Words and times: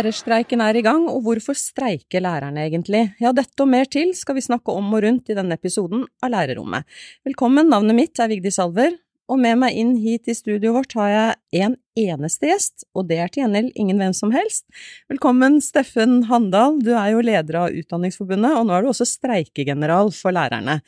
Lærerstreiken 0.00 0.62
er 0.64 0.78
i 0.78 0.80
gang, 0.80 1.02
og 1.12 1.20
hvorfor 1.26 1.52
streiker 1.58 2.22
lærerne 2.24 2.62
egentlig? 2.62 3.02
Ja, 3.20 3.34
dette 3.36 3.60
og 3.60 3.68
mer 3.68 3.84
til 3.84 4.14
skal 4.16 4.38
vi 4.38 4.44
snakke 4.46 4.72
om 4.72 4.86
og 4.96 5.02
rundt 5.04 5.28
i 5.28 5.36
denne 5.36 5.58
episoden 5.58 6.06
av 6.24 6.30
Lærerrommet. 6.32 6.86
Velkommen, 7.28 7.68
navnet 7.68 7.98
mitt 7.98 8.22
er 8.22 8.30
Vigdis 8.30 8.56
Salver, 8.56 8.94
og 9.28 9.42
med 9.42 9.60
meg 9.60 9.76
inn 9.76 9.92
hit 10.00 10.30
i 10.30 10.36
studioet 10.38 10.72
vårt 10.78 10.96
har 10.96 11.10
jeg 11.12 11.66
en 11.66 11.76
eneste 12.00 12.48
gjest, 12.48 12.86
og 12.96 13.10
det 13.10 13.20
er 13.20 13.28
til 13.28 13.44
gjengjeld 13.44 13.76
ingen 13.76 14.00
hvem 14.00 14.16
som 14.16 14.32
helst. 14.32 14.64
Velkommen, 15.12 15.60
Steffen 15.60 16.22
Handal, 16.30 16.80
du 16.80 16.94
er 16.94 17.12
jo 17.12 17.26
leder 17.26 17.60
av 17.66 17.76
Utdanningsforbundet, 17.82 18.56
og 18.56 18.70
nå 18.70 18.78
er 18.78 18.86
du 18.86 18.94
også 18.94 19.10
streikegeneral 19.18 20.14
for 20.16 20.32
lærerne. 20.32 20.80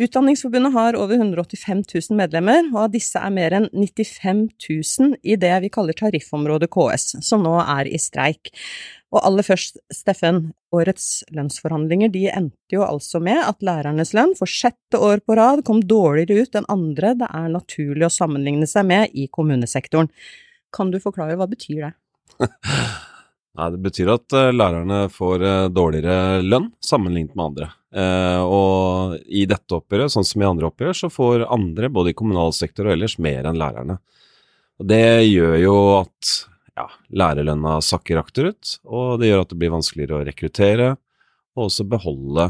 Utdanningsforbundet 0.00 0.72
har 0.72 0.96
over 0.96 1.14
185 1.14 1.82
000 1.94 2.16
medlemmer, 2.16 2.64
og 2.72 2.78
av 2.86 2.92
disse 2.94 3.20
er 3.20 3.32
mer 3.34 3.52
enn 3.58 3.66
95 3.76 4.46
000 4.64 5.18
i 5.20 5.36
det 5.36 5.52
vi 5.66 5.70
kaller 5.72 5.96
tariffområdet 5.98 6.70
KS, 6.72 7.18
som 7.20 7.44
nå 7.44 7.58
er 7.60 7.90
i 7.90 8.00
streik. 8.00 8.54
Og 9.12 9.20
aller 9.20 9.44
først, 9.44 9.76
Steffen, 9.92 10.46
årets 10.72 11.26
lønnsforhandlinger 11.36 12.08
de 12.14 12.24
endte 12.32 12.72
jo 12.72 12.86
altså 12.86 13.20
med 13.20 13.42
at 13.44 13.60
lærernes 13.60 14.14
lønn 14.16 14.32
for 14.38 14.48
sjette 14.48 14.96
år 14.96 15.20
på 15.26 15.36
rad 15.36 15.60
kom 15.68 15.82
dårligere 15.84 16.46
ut 16.46 16.56
enn 16.56 16.70
andre 16.72 17.12
det 17.20 17.28
er 17.28 17.52
naturlig 17.52 18.08
å 18.08 18.14
sammenligne 18.14 18.68
seg 18.70 18.88
med 18.88 19.12
i 19.12 19.28
kommunesektoren. 19.28 20.08
Kan 20.72 20.88
du 20.88 20.96
forklare 21.04 21.36
hva 21.36 21.50
betyr 21.50 21.90
det? 21.90 21.92
Nei, 23.60 23.68
Det 23.76 23.82
betyr 23.84 24.14
at 24.14 24.32
uh, 24.32 24.48
lærerne 24.56 25.04
får 25.12 25.44
uh, 25.44 25.68
dårligere 25.68 26.40
lønn 26.40 26.72
sammenlignet 26.80 27.36
med 27.36 27.50
andre. 27.50 27.70
Uh, 27.92 28.40
og 28.48 29.18
i 29.28 29.44
dette 29.48 29.76
oppgjøret, 29.76 30.14
sånn 30.14 30.24
som 30.24 30.42
i 30.42 30.48
andre 30.48 30.70
oppgjør, 30.70 30.96
så 30.96 31.12
får 31.12 31.44
andre, 31.52 31.90
både 31.92 32.12
i 32.12 32.16
kommunal 32.16 32.54
sektor 32.56 32.88
og 32.88 32.96
ellers, 32.96 33.18
mer 33.20 33.48
enn 33.48 33.60
lærerne. 33.60 33.98
Og 34.80 34.88
Det 34.88 35.04
gjør 35.28 35.58
jo 35.60 35.76
at 35.98 36.32
ja, 36.78 36.88
lærerlønna 37.12 37.76
sakker 37.84 38.22
akterut, 38.22 38.78
og 38.88 39.20
det 39.20 39.28
gjør 39.28 39.44
at 39.44 39.52
det 39.52 39.60
blir 39.60 39.74
vanskeligere 39.74 40.18
å 40.18 40.26
rekruttere 40.26 40.88
og 41.52 41.66
også 41.66 41.84
beholde 41.84 42.46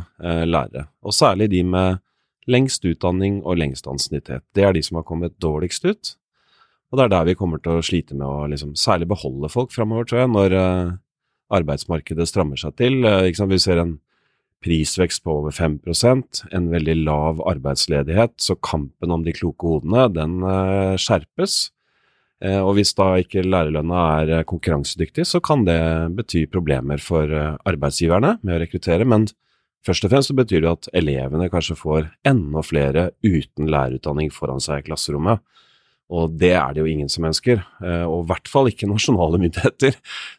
lærere. 0.47 0.85
Og 1.03 1.11
særlig 1.17 1.49
de 1.51 1.65
med 1.67 1.99
lengst 2.51 2.85
utdanning 2.87 3.41
og 3.43 3.59
lengst 3.61 3.87
ansiennitet. 3.91 4.45
Det 4.55 4.65
er 4.67 4.75
de 4.75 4.83
som 4.83 4.99
har 4.99 5.07
kommet 5.07 5.35
dårligst 5.43 5.87
ut. 5.87 6.13
Og 6.93 6.99
det 6.99 7.07
er 7.07 7.13
der 7.15 7.29
vi 7.31 7.39
kommer 7.39 7.63
til 7.63 7.79
å 7.79 7.85
slite 7.85 8.17
med 8.17 8.27
å 8.27 8.49
liksom, 8.53 8.75
særlig 8.77 9.09
beholde 9.13 9.51
folk 9.53 9.73
framover, 9.73 10.09
tror 10.09 10.25
jeg, 10.25 10.33
når 10.35 10.57
uh, 10.59 10.95
arbeidsmarkedet 11.57 12.27
strammer 12.29 12.61
seg 12.61 12.75
til. 12.81 13.01
Uh, 13.07 13.49
vi 13.49 13.61
ser 13.63 13.81
en 13.81 13.95
prisvekst 14.63 15.25
på 15.25 15.37
over 15.41 15.55
5% 15.55 16.43
en 16.55 16.71
veldig 16.73 16.97
lav 17.03 17.43
arbeidsledighet, 17.51 18.37
så 18.43 18.57
kampen 18.63 19.15
om 19.15 19.25
de 19.27 19.35
kloke 19.37 19.69
hodene, 19.69 20.09
den 20.15 20.41
uh, 20.47 20.99
skjerpes. 21.01 21.71
Og 22.43 22.73
hvis 22.75 22.91
da 22.99 23.05
ikke 23.23 23.45
lærerlønna 23.47 23.99
er 24.25 24.47
konkurransedyktig, 24.51 25.23
så 25.31 25.39
kan 25.39 25.61
det 25.63 25.77
bety 26.19 26.41
problemer 26.51 26.99
for 26.99 27.31
arbeidsgiverne 27.31 28.33
med 28.43 28.57
å 28.57 28.59
rekruttere, 28.65 29.07
men 29.07 29.29
først 29.87 30.09
og 30.09 30.11
fremst 30.11 30.33
så 30.33 30.35
betyr 30.41 30.65
det 30.65 30.73
at 30.73 30.89
elevene 30.99 31.47
kanskje 31.53 31.79
får 31.79 32.09
enda 32.27 32.65
flere 32.67 33.05
uten 33.23 33.71
lærerutdanning 33.71 34.35
foran 34.35 34.59
seg 34.59 34.83
i 34.83 34.89
klasserommet. 34.89 35.39
Og 36.13 36.35
det 36.37 36.53
er 36.59 36.75
det 36.75 36.83
jo 36.83 36.91
ingen 36.91 37.09
som 37.09 37.25
ønsker, 37.25 37.63
eh, 37.81 38.05
og 38.05 38.25
i 38.25 38.29
hvert 38.33 38.51
fall 38.51 38.69
ikke 38.69 38.91
nasjonale 38.91 39.41
myndigheter. 39.41 39.97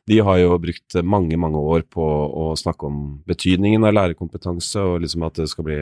De 0.09 0.19
har 0.27 0.39
jo 0.41 0.59
brukt 0.61 0.99
mange, 1.01 1.39
mange 1.39 1.61
år 1.75 1.85
på 1.89 2.03
å 2.03 2.51
snakke 2.59 2.89
om 2.89 2.99
betydningen 3.29 3.87
av 3.87 3.95
lærerkompetanse, 3.97 4.81
og 4.81 5.01
liksom 5.05 5.25
at 5.25 5.41
skal 5.49 5.67
bli, 5.67 5.79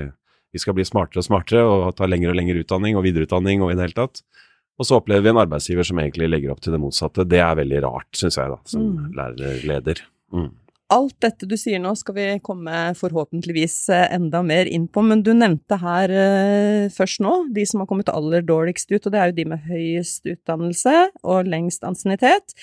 vi 0.55 0.63
skal 0.63 0.77
bli 0.77 0.87
smartere 0.87 1.23
og 1.23 1.27
smartere 1.27 1.65
og 1.67 1.91
ta 1.99 2.07
lengre 2.07 2.31
og 2.33 2.39
lengre 2.39 2.63
utdanning 2.63 2.95
og 2.99 3.05
videreutdanning 3.07 3.65
og 3.65 3.73
i 3.73 3.77
det 3.77 3.89
hele 3.89 3.99
tatt. 4.03 4.23
Og 4.79 4.87
så 4.87 4.97
opplever 4.97 5.27
vi 5.27 5.29
en 5.33 5.41
arbeidsgiver 5.43 5.85
som 5.85 5.99
egentlig 6.01 6.29
legger 6.31 6.55
opp 6.55 6.63
til 6.63 6.73
det 6.73 6.79
motsatte. 6.81 7.27
Det 7.29 7.41
er 7.43 7.59
veldig 7.59 7.83
rart, 7.83 8.09
syns 8.17 8.39
jeg, 8.39 8.49
da, 8.49 8.57
som 8.69 8.87
mm. 8.87 9.11
lærerleder. 9.19 10.01
Mm. 10.33 10.49
Alt 10.91 11.15
dette 11.23 11.47
du 11.47 11.55
sier 11.55 11.79
nå 11.79 11.93
skal 11.95 12.15
vi 12.17 12.25
komme 12.43 12.91
forhåpentligvis 12.99 13.75
eh, 13.95 14.09
enda 14.17 14.41
mer 14.43 14.67
inn 14.67 14.89
på, 14.91 15.03
men 15.07 15.23
du 15.23 15.31
nevnte 15.31 15.77
her 15.79 16.11
uh, 16.11 16.91
først 16.91 17.21
nå 17.23 17.35
de 17.55 17.63
som 17.69 17.83
har 17.83 17.87
kommet 17.87 18.11
aller 18.11 18.43
dårligst 18.43 18.91
ut, 18.91 19.05
og 19.05 19.13
det 19.13 19.21
er 19.21 19.31
jo 19.31 19.37
de 19.39 19.47
med 19.53 19.63
høyest 19.69 20.27
utdannelse 20.27 20.95
og 21.23 21.47
lengst 21.47 21.87
ansiennitet. 21.87 22.57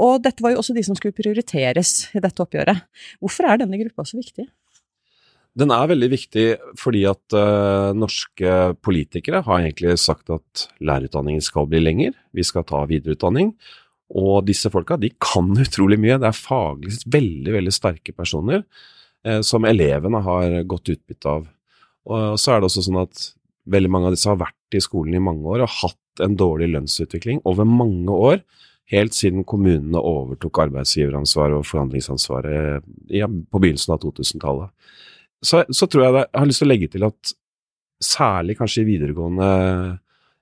Og 0.00 0.22
dette 0.24 0.42
var 0.42 0.54
jo 0.54 0.62
også 0.62 0.74
de 0.74 0.86
som 0.86 0.96
skulle 0.96 1.14
prioriteres 1.14 2.08
i 2.16 2.22
dette 2.24 2.42
oppgjøret. 2.42 2.86
Hvorfor 3.22 3.50
er 3.50 3.60
denne 3.60 3.78
gruppa 3.82 4.06
så 4.08 4.18
viktig? 4.18 4.48
Den 5.54 5.70
er 5.70 5.86
veldig 5.86 6.08
viktig 6.10 6.46
fordi 6.80 7.04
at 7.06 7.36
uh, 7.36 7.92
norske 7.94 8.56
politikere 8.82 9.44
har 9.46 9.60
egentlig 9.60 10.00
sagt 10.02 10.32
at 10.34 10.66
lærerutdanningen 10.82 11.44
skal 11.44 11.68
bli 11.70 11.84
lenger, 11.84 12.16
vi 12.34 12.46
skal 12.46 12.66
ta 12.66 12.82
videreutdanning. 12.90 13.52
Og 14.14 14.44
disse 14.46 14.70
folka 14.72 14.98
de 15.00 15.12
kan 15.22 15.52
utrolig 15.64 16.00
mye. 16.00 16.18
Det 16.20 16.30
er 16.30 16.38
faglig 16.38 16.98
veldig 17.06 17.56
veldig 17.58 17.74
sterke 17.74 18.16
personer 18.16 18.62
eh, 19.26 19.40
som 19.46 19.66
elevene 19.68 20.22
har 20.26 20.60
godt 20.68 20.94
utbytte 20.96 21.38
av. 21.38 21.48
Og 22.04 22.36
så 22.40 22.52
er 22.52 22.60
det 22.60 22.68
også 22.68 22.84
sånn 22.84 23.00
at 23.00 23.30
veldig 23.72 23.90
mange 23.90 24.10
av 24.10 24.16
disse 24.16 24.28
har 24.28 24.40
vært 24.40 24.76
i 24.76 24.82
skolen 24.84 25.16
i 25.16 25.24
mange 25.24 25.48
år 25.48 25.64
og 25.64 25.76
hatt 25.80 26.24
en 26.24 26.36
dårlig 26.38 26.68
lønnsutvikling 26.74 27.40
over 27.48 27.66
mange 27.68 28.12
år. 28.12 28.42
Helt 28.92 29.16
siden 29.16 29.46
kommunene 29.48 30.00
overtok 30.04 30.60
arbeidsgiveransvaret 30.66 31.56
og 31.56 31.64
forhandlingsansvaret 31.64 32.84
ja, 33.08 33.26
på 33.26 33.60
begynnelsen 33.62 33.94
av 33.96 34.02
2000-tallet. 34.02 34.74
Så, 35.44 35.62
så, 35.72 35.88
tror 35.88 36.04
jeg 36.04 36.16
det, 36.16 36.26
jeg 36.28 36.40
har 36.42 36.50
lyst 36.50 36.62
til 36.62 36.68
å 36.68 36.72
legge 36.72 36.90
til 36.92 37.06
at 37.08 37.32
særlig 38.04 38.58
kanskje 38.58 38.84
i 38.84 38.88
videregående 38.88 39.48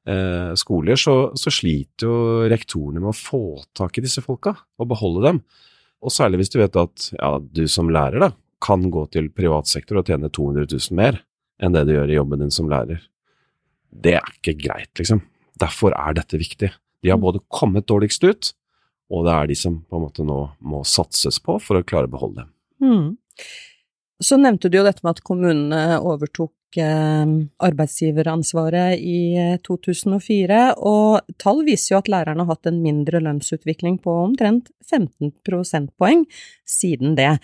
eh, 0.09 0.53
skoler, 0.59 0.99
så, 0.99 1.33
så, 1.39 1.53
sliter 1.53 2.09
jo 2.09 2.17
rektorene 2.51 3.03
med 3.03 3.13
å 3.13 3.17
få 3.17 3.43
tak 3.77 3.99
i 3.99 4.05
disse 4.05 4.25
folka 4.25 4.55
og 4.79 4.91
beholde 4.91 5.25
dem. 5.29 5.43
Og 6.03 6.15
særlig 6.15 6.43
hvis 6.43 6.53
du 6.55 6.59
vet 6.63 6.79
at 6.81 7.11
ja, 7.15 7.37
du 7.39 7.65
som 7.71 7.91
lærer 7.93 8.23
da, 8.23 8.33
kan 8.63 8.85
gå 8.95 9.07
til 9.15 9.31
privat 9.35 9.71
sektor 9.71 10.01
og 10.01 10.09
tjene 10.09 10.31
200 10.31 10.69
000 10.71 10.99
mer 10.99 11.19
enn 11.63 11.75
det 11.75 11.85
du 11.89 11.95
gjør 11.97 12.11
i 12.11 12.19
jobben 12.19 12.43
din 12.45 12.55
som 12.55 12.71
lærer. 12.71 13.03
Det 13.93 14.17
er 14.19 14.35
ikke 14.39 14.57
greit, 14.59 14.91
liksom. 14.99 15.21
Derfor 15.61 15.95
er 15.95 16.17
dette 16.17 16.39
viktig. 16.41 16.71
De 17.03 17.11
har 17.11 17.19
mm. 17.19 17.25
både 17.27 17.43
kommet 17.53 17.87
dårligst 17.91 18.25
ut, 18.25 18.53
og 19.13 19.27
det 19.27 19.35
er 19.35 19.51
de 19.51 19.59
som 19.59 19.81
på 19.83 19.99
en 19.99 20.07
måte 20.07 20.25
nå 20.27 20.39
må 20.65 20.83
satses 20.89 21.39
på 21.43 21.59
for 21.63 21.79
å 21.79 21.87
klare 21.87 22.09
å 22.09 22.15
beholde 22.15 22.45
dem. 22.45 22.53
Mm. 22.83 23.07
Så 24.23 24.39
nevnte 24.39 24.71
du 24.71 24.79
jo 24.79 24.87
dette 24.87 25.03
med 25.05 25.17
at 25.17 25.25
kommunene 25.27 25.99
overtok 26.01 26.53
Eh, 26.81 27.27
arbeidsgiveransvaret 27.61 28.97
i 28.97 29.59
2004, 29.67 30.57
eh, 30.57 30.79
og 30.81 31.21
tall 31.37 31.61
viser 31.67 31.93
jo 31.93 31.99
at 32.01 32.09
lærerne 32.09 32.47
har 32.47 32.57
hatt 32.57 32.71
en 32.71 32.79
mindre 32.81 33.21
lønnsutvikling 33.21 33.99
på 34.01 34.15
omtrent 34.23 34.71
15 34.89 35.35
prosentpoeng 35.45 36.25
siden 36.65 37.17
det. 37.19 37.35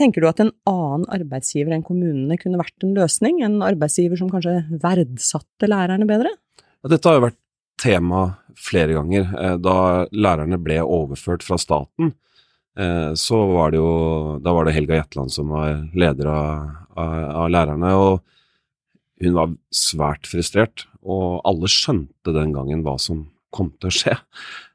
Tenker 0.00 0.22
du 0.22 0.28
at 0.30 0.40
en 0.40 0.54
annen 0.70 1.04
arbeidsgiver 1.12 1.74
enn 1.74 1.84
kommunene 1.84 2.38
kunne 2.40 2.60
vært 2.60 2.86
en 2.86 2.94
løsning, 2.96 3.42
en 3.42 3.60
arbeidsgiver 3.66 4.16
som 4.16 4.30
kanskje 4.32 4.62
verdsatte 4.80 5.68
lærerne 5.68 6.08
bedre? 6.08 6.32
Dette 6.88 7.10
har 7.10 7.18
jo 7.18 7.26
vært 7.26 7.40
tema 7.82 8.22
flere 8.56 8.96
ganger. 8.96 9.28
Eh, 9.28 9.58
da 9.60 10.06
lærerne 10.08 10.56
ble 10.62 10.80
overført 10.86 11.44
fra 11.44 11.60
staten, 11.60 12.14
så 13.18 13.38
var 13.50 13.72
det 13.72 13.80
jo 13.80 14.38
Da 14.38 14.52
var 14.54 14.64
det 14.64 14.72
Helga 14.76 14.94
Jetland 14.94 15.32
som 15.34 15.48
var 15.50 15.80
leder 15.98 16.28
av, 16.30 16.68
av, 16.94 17.14
av 17.42 17.48
lærerne. 17.50 17.90
og 17.98 18.20
hun 19.22 19.34
var 19.34 19.56
svært 19.74 20.28
frustrert, 20.30 20.86
og 21.02 21.40
alle 21.48 21.70
skjønte 21.70 22.34
den 22.34 22.54
gangen 22.54 22.84
hva 22.86 22.96
som 23.02 23.26
kom 23.54 23.72
til 23.80 23.90
å 23.90 23.94
skje. 23.94 24.14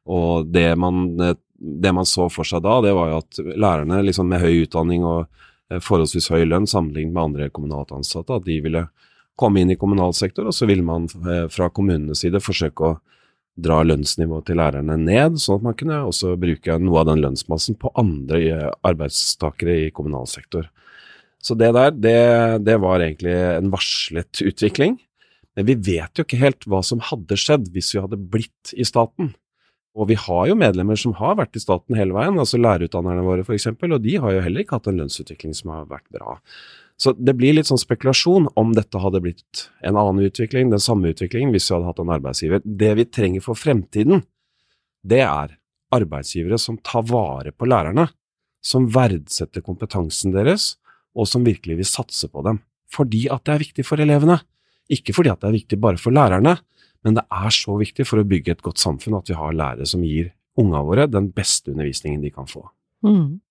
Og 0.10 0.50
det 0.52 0.68
man, 0.80 1.06
det 1.16 1.94
man 1.96 2.08
så 2.10 2.28
for 2.34 2.48
seg 2.48 2.64
da, 2.66 2.80
det 2.84 2.94
var 2.96 3.12
jo 3.12 3.22
at 3.22 3.42
lærerne 3.54 4.02
liksom 4.04 4.28
med 4.32 4.44
høy 4.44 4.66
utdanning 4.66 5.06
og 5.08 5.26
eh, 5.72 5.80
forholdsvis 5.80 6.32
høy 6.34 6.44
lønn 6.48 6.68
sammenlignet 6.70 7.16
med 7.16 7.24
andre 7.24 7.50
kommunalt 7.54 7.94
ansatte, 7.96 8.36
at 8.36 8.48
de 8.48 8.60
ville 8.66 8.88
komme 9.40 9.64
inn 9.64 9.74
i 9.74 9.80
kommunal 9.80 10.14
sektor, 10.18 10.50
og 10.50 10.56
så 10.56 10.68
ville 10.70 10.86
man 10.86 11.08
eh, 11.24 11.48
fra 11.54 11.70
kommunenes 11.74 12.24
side 12.26 12.42
forsøke 12.44 12.92
å 12.92 13.00
dra 13.64 13.84
lønnsnivået 13.86 14.48
til 14.50 14.58
lærerne 14.58 14.98
ned, 14.98 15.38
sånn 15.42 15.60
at 15.60 15.68
man 15.68 15.76
kunne 15.78 16.00
også 16.10 16.34
bruke 16.42 16.78
noe 16.82 17.04
av 17.04 17.12
den 17.12 17.22
lønnsmassen 17.22 17.78
på 17.80 17.92
andre 18.00 18.42
eh, 18.50 18.70
arbeidstakere 18.86 19.84
i 19.86 19.92
kommunal 19.94 20.28
sektor. 20.30 20.68
Så 21.44 21.58
det 21.60 21.74
der, 21.76 21.92
det, 21.92 22.20
det 22.64 22.78
var 22.80 23.04
egentlig 23.04 23.34
en 23.36 23.72
varslet 23.74 24.42
utvikling. 24.46 24.98
Men 25.58 25.68
vi 25.68 25.76
vet 25.92 26.18
jo 26.18 26.26
ikke 26.26 26.40
helt 26.42 26.66
hva 26.70 26.80
som 26.86 27.04
hadde 27.04 27.38
skjedd 27.38 27.68
hvis 27.74 27.92
vi 27.94 28.02
hadde 28.02 28.18
blitt 28.18 28.72
i 28.74 28.86
staten. 28.88 29.34
Og 29.94 30.08
vi 30.10 30.16
har 30.18 30.48
jo 30.50 30.56
medlemmer 30.58 30.98
som 30.98 31.14
har 31.20 31.36
vært 31.38 31.60
i 31.60 31.62
staten 31.62 31.98
hele 31.98 32.16
veien, 32.16 32.40
altså 32.42 32.58
lærerutdannerne 32.58 33.26
våre 33.26 33.44
f.eks., 33.46 33.68
og 33.70 34.00
de 34.02 34.16
har 34.24 34.34
jo 34.34 34.42
heller 34.42 34.64
ikke 34.64 34.80
hatt 34.80 34.90
en 34.90 35.04
lønnsutvikling 35.04 35.54
som 35.58 35.76
har 35.76 35.84
vært 35.92 36.08
bra. 36.16 36.40
Så 36.98 37.14
det 37.18 37.36
blir 37.38 37.54
litt 37.58 37.70
sånn 37.70 37.82
spekulasjon 37.82 38.48
om 38.58 38.74
dette 38.74 39.02
hadde 39.02 39.22
blitt 39.22 39.68
en 39.86 39.98
annen 40.00 40.26
utvikling, 40.26 40.72
den 40.72 40.82
samme 40.82 41.12
utviklingen, 41.14 41.54
hvis 41.54 41.70
vi 41.70 41.76
hadde 41.76 41.90
hatt 41.92 42.02
en 42.02 42.14
arbeidsgiver. 42.16 42.64
Det 42.66 42.92
vi 42.98 43.06
trenger 43.06 43.46
for 43.46 43.60
fremtiden, 43.60 44.24
det 45.06 45.22
er 45.28 45.58
arbeidsgivere 45.94 46.58
som 46.62 46.80
tar 46.82 47.06
vare 47.10 47.54
på 47.54 47.70
lærerne, 47.70 48.08
som 48.66 48.88
verdsetter 48.96 49.62
kompetansen 49.66 50.34
deres, 50.34 50.74
og 51.14 51.30
som 51.30 51.46
virkelig 51.46 51.80
vil 51.80 51.90
satse 51.90 52.30
på 52.32 52.44
dem. 52.46 52.62
Fordi 52.94 53.26
at 53.34 53.46
det 53.46 53.56
er 53.56 53.64
viktig 53.64 53.86
for 53.88 54.02
elevene. 54.04 54.40
Ikke 54.94 55.16
fordi 55.16 55.32
at 55.32 55.42
det 55.42 55.50
er 55.50 55.58
viktig 55.58 55.80
bare 55.82 56.02
for 56.02 56.16
lærerne, 56.16 56.58
men 57.04 57.18
det 57.18 57.24
er 57.32 57.54
så 57.54 57.76
viktig 57.80 58.06
for 58.08 58.22
å 58.22 58.28
bygge 58.28 58.56
et 58.56 58.64
godt 58.66 58.82
samfunn 58.82 59.18
at 59.18 59.30
vi 59.30 59.38
har 59.38 59.56
lærere 59.56 59.88
som 59.90 60.04
gir 60.06 60.32
unga 60.60 60.84
våre 60.86 61.08
den 61.10 61.32
beste 61.36 61.74
undervisningen 61.74 62.22
de 62.24 62.32
kan 62.34 62.48
få. 62.50 62.66
Mm. 63.06 63.42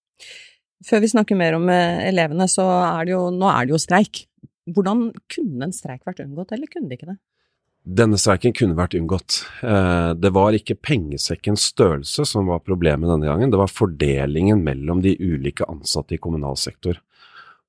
Før 0.87 1.03
vi 1.03 1.11
snakker 1.13 1.39
mer 1.39 1.57
om 1.59 1.69
eh, 1.71 2.07
elevene, 2.09 2.49
så 2.51 2.65
er 2.85 3.07
det 3.07 3.15
jo, 3.15 3.27
nå 3.35 3.51
er 3.51 3.67
det 3.67 3.75
jo 3.75 3.83
streik. 3.83 4.25
Hvordan 4.73 5.11
kunne 5.31 5.69
en 5.69 5.75
streik 5.75 6.07
vært 6.07 6.23
unngått, 6.25 6.55
eller 6.55 6.71
kunne 6.71 6.91
det 6.91 6.99
ikke 6.99 7.13
det? 7.13 7.19
Denne 7.83 8.19
streiken 8.21 8.55
kunne 8.55 8.79
vært 8.79 8.95
unngått. 8.95 9.41
Eh, 9.67 10.13
det 10.15 10.31
var 10.35 10.55
ikke 10.55 10.79
pengesekkens 10.79 11.67
størrelse 11.73 12.27
som 12.31 12.51
var 12.51 12.63
problemet 12.63 13.11
denne 13.11 13.27
gangen, 13.27 13.51
det 13.51 13.59
var 13.59 13.71
fordelingen 13.71 14.63
mellom 14.63 15.03
de 15.03 15.17
ulike 15.19 15.67
ansatte 15.71 16.17
i 16.17 16.23
kommunal 16.23 16.59
sektor. 16.59 17.01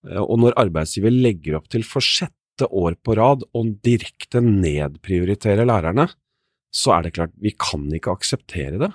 Eh, 0.09 0.21
og 0.21 0.39
når 0.41 0.57
arbeidsgiver 0.61 1.13
legger 1.13 1.59
opp 1.59 1.69
til 1.71 1.85
for 1.87 2.03
sjette 2.03 2.67
år 2.69 2.97
på 3.01 3.15
rad 3.17 3.45
å 3.55 3.63
direkte 3.85 4.43
nedprioritere 4.43 5.65
lærerne, 5.67 6.07
så 6.73 6.95
er 6.95 7.05
det 7.05 7.15
klart, 7.17 7.33
vi 7.37 7.53
kan 7.53 7.85
ikke 7.93 8.13
akseptere 8.13 8.79
det. 8.81 8.89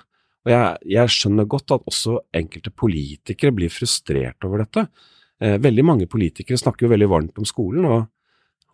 Og 0.45 0.51
jeg, 0.53 0.79
jeg, 0.95 1.11
skjønner 1.13 1.47
godt 1.51 1.73
at 1.75 1.87
også 1.89 2.19
enkelte 2.35 2.71
politikere 2.75 3.53
blir 3.55 3.71
frustrert 3.71 4.47
over 4.47 4.63
dette. 4.63 4.85
Eh, 5.39 5.57
veldig 5.61 5.85
mange 5.87 6.07
politikere 6.11 6.59
snakker 6.59 6.87
jo 6.87 6.93
veldig 6.93 7.09
varmt 7.11 7.39
om 7.39 7.47
skolen 7.47 7.87
og, 7.87 7.99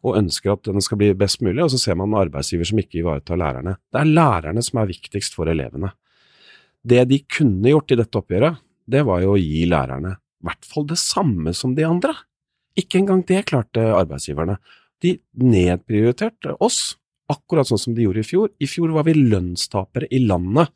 og, 0.03 0.15
ønsker 0.21 0.53
at 0.53 0.69
den 0.69 0.83
skal 0.85 1.01
bli 1.01 1.11
best 1.17 1.41
mulig, 1.45 1.61
og 1.63 1.71
så 1.73 1.81
ser 1.81 1.97
man 1.97 2.17
arbeidsgiver 2.17 2.69
som 2.69 2.81
ikke 2.81 3.01
ivaretar 3.01 3.41
lærerne. 3.41 3.77
Det 3.93 4.01
er 4.01 4.13
lærerne 4.13 4.65
som 4.65 4.81
er 4.81 4.91
viktigst 4.93 5.37
for 5.37 5.49
elevene. 5.49 5.93
Det 6.85 7.01
de 7.09 7.23
kunne 7.25 7.71
gjort 7.71 7.93
i 7.93 7.97
dette 7.97 8.21
oppgjøret, 8.21 8.61
det 8.85 9.01
var 9.05 9.23
jo 9.23 9.33
å 9.33 9.41
gi 9.41 9.63
lærerne 9.65 10.13
i 10.45 10.49
hvert 10.51 10.67
fall 10.69 10.85
det 10.85 10.99
samme 11.01 11.53
som 11.57 11.73
de 11.75 11.85
andre. 11.87 12.13
Ikke 12.77 12.99
engang 12.99 13.23
det 13.25 13.47
klarte 13.49 13.81
arbeidsgiverne. 13.95 14.59
De 15.01 15.15
nedprioriterte 15.41 16.53
oss, 16.63 16.99
akkurat 17.31 17.67
sånn 17.67 17.81
som 17.81 17.95
de 17.97 18.05
gjorde 18.05 18.21
i 18.21 18.27
fjor. 18.27 18.51
I 18.61 18.69
fjor 18.69 18.93
var 18.93 19.07
vi 19.07 19.15
lønnstapere 19.17 20.09
i 20.13 20.21
landet. 20.21 20.69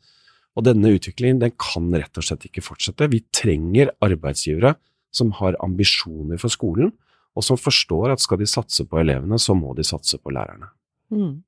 Og 0.58 0.66
denne 0.66 0.90
utviklingen 0.96 1.38
den 1.44 1.54
kan 1.60 1.86
rett 1.94 2.18
og 2.18 2.26
slett 2.26 2.48
ikke 2.48 2.64
fortsette. 2.64 3.06
Vi 3.12 3.22
trenger 3.30 3.92
arbeidsgivere 4.02 4.74
som 5.14 5.30
har 5.38 5.58
ambisjoner 5.62 6.40
for 6.42 6.52
skolen, 6.52 6.90
og 7.38 7.46
som 7.46 7.58
forstår 7.58 8.10
at 8.14 8.22
skal 8.22 8.40
de 8.40 8.48
satse 8.50 8.84
på 8.90 8.98
elevene, 8.98 9.38
så 9.38 9.54
må 9.54 9.76
de 9.78 9.86
satse 9.86 10.18
på 10.18 10.34
lærerne. 10.34 10.72
Mm. 11.14 11.38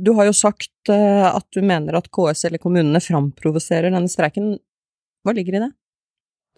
Du 0.00 0.14
har 0.16 0.30
jo 0.30 0.36
sagt 0.36 0.90
uh, 0.90 1.28
at 1.34 1.46
du 1.52 1.60
mener 1.66 1.98
at 1.98 2.08
KS 2.14 2.46
eller 2.48 2.62
kommunene 2.62 3.02
framprovoserer 3.02 3.90
denne 3.90 4.10
streiken. 4.10 4.54
Hva 5.26 5.34
ligger 5.36 5.58
i 5.58 5.64
det? 5.66 5.70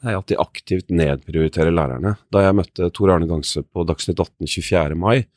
Er 0.03 0.19
at 0.19 0.31
de 0.31 0.39
aktivt 0.41 0.91
nedprioriterer 0.91 1.75
lærerne. 1.75 2.17
Da 2.35 2.43
jeg 2.43 2.57
møtte 2.59 2.91
Tor 2.95 3.13
Arne 3.15 3.29
Gangse 3.31 3.63
på 3.63 3.85
Dagsnytt 3.87 4.19
18 4.19 4.51
24. 4.51 4.99
mai, 4.99 5.29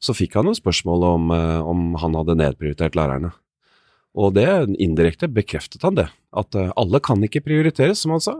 så 0.00 0.16
fikk 0.16 0.38
han 0.38 0.48
noen 0.48 0.58
spørsmål 0.58 1.06
om, 1.06 1.30
uh, 1.30 1.60
om 1.68 1.94
han 2.00 2.16
hadde 2.18 2.38
nedprioritert 2.40 2.96
lærerne. 2.98 3.30
Og 4.18 4.34
det 4.34 4.48
indirekte 4.82 5.28
bekreftet 5.30 5.84
han 5.86 5.94
det, 5.94 6.08
at 6.34 6.56
eh, 6.58 6.72
alle 6.80 6.98
kan 6.98 7.22
ikke 7.22 7.44
prioriteres, 7.44 8.00
som 8.02 8.16
han 8.16 8.24
sa. 8.24 8.32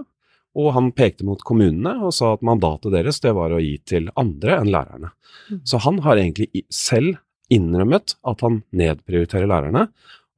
Og 0.59 0.73
han 0.75 0.91
pekte 0.91 1.23
mot 1.23 1.39
kommunene 1.47 1.93
og 2.03 2.15
sa 2.17 2.33
at 2.35 2.43
mandatet 2.43 2.91
deres 2.97 3.23
det 3.23 3.37
var 3.37 3.55
å 3.55 3.61
gi 3.63 3.77
til 3.87 4.11
andre 4.19 4.57
enn 4.59 4.73
lærerne. 4.75 5.13
Mm. 5.47 5.61
Så 5.63 5.79
han 5.85 6.01
har 6.03 6.19
egentlig 6.19 6.65
selv 6.75 7.21
innrømmet 7.55 8.17
at 8.27 8.43
han 8.43 8.65
nedprioriterer 8.75 9.47
lærerne, 9.51 9.87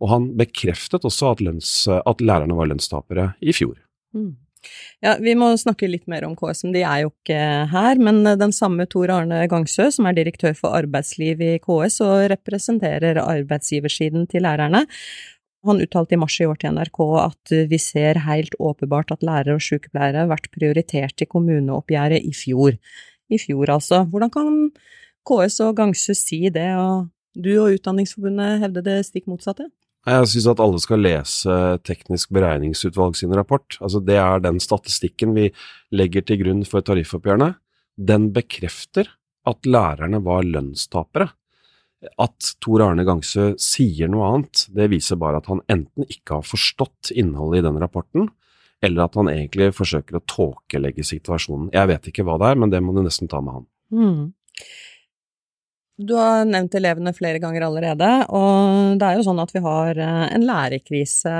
og 0.02 0.10
han 0.10 0.28
bekreftet 0.36 1.06
også 1.08 1.32
at, 1.32 1.42
lønns, 1.44 1.72
at 1.88 2.20
lærerne 2.20 2.56
var 2.58 2.68
lønnstapere 2.68 3.30
i 3.40 3.56
fjor. 3.56 3.78
Mm. 4.12 4.34
Ja, 5.02 5.16
Vi 5.20 5.34
må 5.38 5.50
snakke 5.58 5.88
litt 5.90 6.06
mer 6.10 6.24
om 6.26 6.36
KS, 6.38 6.64
men 6.66 6.76
de 6.76 6.84
er 6.86 7.02
jo 7.04 7.12
ikke 7.12 7.42
her. 7.72 8.00
Men 8.02 8.22
den 8.38 8.54
samme 8.54 8.86
Tor 8.90 9.10
Arne 9.10 9.42
Gangsø, 9.50 9.90
som 9.94 10.06
er 10.06 10.16
direktør 10.18 10.54
for 10.58 10.78
arbeidsliv 10.78 11.42
i 11.42 11.52
KS 11.62 12.00
og 12.06 12.30
representerer 12.32 13.22
arbeidsgiversiden 13.22 14.28
til 14.30 14.46
lærerne, 14.46 14.86
han 15.62 15.82
uttalte 15.82 16.16
i 16.16 16.18
mars 16.18 16.36
i 16.42 16.46
år 16.48 16.58
til 16.58 16.74
NRK 16.74 17.00
at 17.22 17.52
vi 17.70 17.78
ser 17.78 18.18
helt 18.24 18.56
åpenbart 18.58 19.12
at 19.14 19.22
lærere 19.22 19.54
og 19.58 19.62
sykepleiere 19.62 20.24
har 20.24 20.32
vært 20.32 20.50
prioritert 20.54 21.22
i 21.22 21.28
kommuneoppgjøret 21.30 22.26
i 22.26 22.32
fjor. 22.34 22.78
I 23.32 23.38
fjor, 23.38 23.70
altså. 23.76 24.02
Hvordan 24.10 24.32
kan 24.34 24.56
KS 25.28 25.60
og 25.68 25.76
Gangsø 25.78 26.16
si 26.18 26.48
det, 26.52 26.66
og 26.74 27.06
du 27.38 27.52
og 27.62 27.76
Utdanningsforbundet 27.76 28.58
hevde 28.64 28.82
det 28.84 28.98
stikk 29.06 29.30
motsatte? 29.30 29.70
Jeg 30.02 30.28
syns 30.32 30.48
at 30.50 30.60
alle 30.62 30.80
skal 30.82 31.04
lese 31.04 31.56
Teknisk 31.86 32.32
beregningsutvalg 32.34 33.14
sin 33.18 33.34
rapport. 33.38 33.76
Altså 33.80 34.00
Det 34.02 34.16
er 34.18 34.42
den 34.42 34.58
statistikken 34.62 35.34
vi 35.36 35.50
legger 35.94 36.26
til 36.26 36.42
grunn 36.42 36.64
for 36.66 36.82
tariffoppgjørene. 36.82 37.52
Den 37.94 38.32
bekrefter 38.34 39.12
at 39.46 39.66
lærerne 39.66 40.22
var 40.24 40.42
lønnstapere. 40.42 41.30
At 42.18 42.54
Tor 42.58 42.82
Arne 42.82 43.04
Gangsø 43.06 43.52
sier 43.62 44.10
noe 44.10 44.26
annet, 44.26 44.64
det 44.74 44.88
viser 44.90 45.20
bare 45.20 45.38
at 45.38 45.46
han 45.50 45.62
enten 45.70 46.08
ikke 46.10 46.40
har 46.40 46.46
forstått 46.46 47.12
innholdet 47.14 47.62
i 47.62 47.66
den 47.68 47.78
rapporten, 47.78 48.26
eller 48.82 49.06
at 49.06 49.18
han 49.20 49.30
egentlig 49.30 49.70
forsøker 49.76 50.18
å 50.18 50.24
tåkelegge 50.26 51.06
situasjonen. 51.06 51.70
Jeg 51.74 51.90
vet 51.92 52.08
ikke 52.10 52.26
hva 52.26 52.40
det 52.42 52.50
er, 52.50 52.58
men 52.58 52.74
det 52.74 52.82
må 52.82 52.96
du 52.96 53.04
nesten 53.06 53.30
ta 53.30 53.38
med 53.38 53.60
han. 53.60 53.68
Mm. 53.94 54.24
Du 56.02 56.14
har 56.16 56.46
nevnt 56.48 56.74
elevene 56.74 57.12
flere 57.14 57.38
ganger 57.42 57.66
allerede, 57.66 58.08
og 58.34 58.98
det 58.98 59.06
er 59.06 59.18
jo 59.18 59.24
sånn 59.26 59.40
at 59.42 59.52
vi 59.54 59.60
har 59.62 59.98
eh, 60.00 60.22
en 60.34 60.46
lærerkrise 60.48 61.34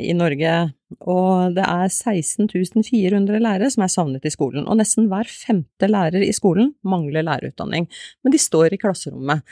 i 0.00 0.14
Norge. 0.16 0.54
Og 0.98 1.54
det 1.54 1.66
er 1.66 1.86
16 1.86 2.48
400 2.88 3.38
lærere 3.44 3.68
som 3.70 3.84
er 3.84 3.92
savnet 3.92 4.26
i 4.26 4.32
skolen, 4.34 4.66
og 4.66 4.80
nesten 4.80 5.06
hver 5.12 5.30
femte 5.30 5.90
lærer 5.90 6.24
i 6.26 6.32
skolen 6.34 6.72
mangler 6.82 7.26
lærerutdanning. 7.28 7.86
Men 8.24 8.34
de 8.34 8.40
står 8.42 8.74
i 8.74 8.80
klasserommet. 8.82 9.44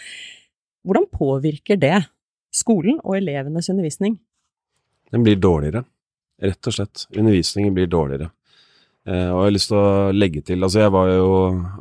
Hvordan 0.83 1.07
påvirker 1.13 1.79
det 1.79 2.01
skolen 2.55 2.99
og 3.05 3.19
elevenes 3.21 3.71
undervisning? 3.71 4.19
Den 5.13 5.23
blir 5.25 5.39
dårligere, 5.39 5.85
rett 6.43 6.71
og 6.71 6.75
slett. 6.75 7.07
Undervisningen 7.15 7.77
blir 7.77 7.91
dårligere. 7.93 8.33
Eh, 9.07 9.29
og 9.31 9.45
jeg 9.45 9.47
har 9.47 9.59
lyst 9.61 9.71
til 9.71 9.81
å 9.81 10.13
legge 10.17 10.43
til, 10.45 10.65
altså 10.65 10.83
jeg 10.83 10.93
jo, 11.15 11.35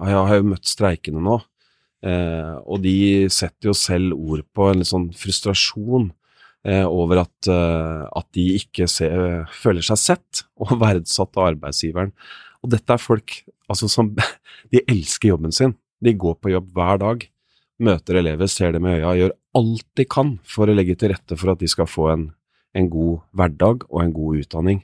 jeg 0.03 0.25
har 0.29 0.41
jo 0.41 0.51
møtt 0.53 0.75
streikene 0.77 1.23
nå. 1.23 1.41
Eh, 2.05 2.55
og 2.69 2.83
de 2.83 3.25
setter 3.33 3.71
jo 3.71 3.75
selv 3.77 4.13
ord 4.17 4.43
på 4.53 4.67
en 4.69 4.81
litt 4.81 4.89
sånn 4.89 5.07
frustrasjon 5.17 6.11
eh, 6.67 6.85
over 6.85 7.23
at, 7.23 7.49
eh, 7.49 8.03
at, 8.05 8.27
de 8.37 8.45
ikke 8.59 8.85
ser, 8.91 9.47
føler 9.49 9.85
seg 9.85 10.01
sett 10.01 10.43
og 10.61 10.75
verdsatt 10.83 11.39
av 11.39 11.53
arbeidsgiveren. 11.53 12.13
Og 12.61 12.73
dette 12.73 12.93
er 12.93 13.01
folk 13.01 13.39
altså, 13.69 13.89
som 13.89 14.13
De 14.73 14.81
elsker 14.83 15.31
jobben 15.31 15.53
sin. 15.55 15.77
De 16.03 16.11
går 16.11 16.33
på 16.41 16.51
jobb 16.51 16.73
hver 16.75 16.99
dag, 16.99 17.21
møter 17.79 18.17
elever, 18.19 18.49
ser 18.51 18.73
dem 18.75 18.85
i 18.89 18.97
øya, 18.97 19.13
gjør 19.15 19.35
alt 19.57 19.85
de 19.95 20.05
kan 20.09 20.33
for 20.45 20.67
å 20.67 20.75
legge 20.75 20.97
til 20.99 21.13
rette 21.13 21.37
for 21.39 21.53
at 21.53 21.61
de 21.61 21.69
skal 21.71 21.87
få 21.87 22.09
en, 22.11 22.25
en 22.75 22.89
god 22.91 23.21
hverdag 23.37 23.85
og 23.87 24.01
en 24.03 24.11
god 24.13 24.41
utdanning. 24.43 24.81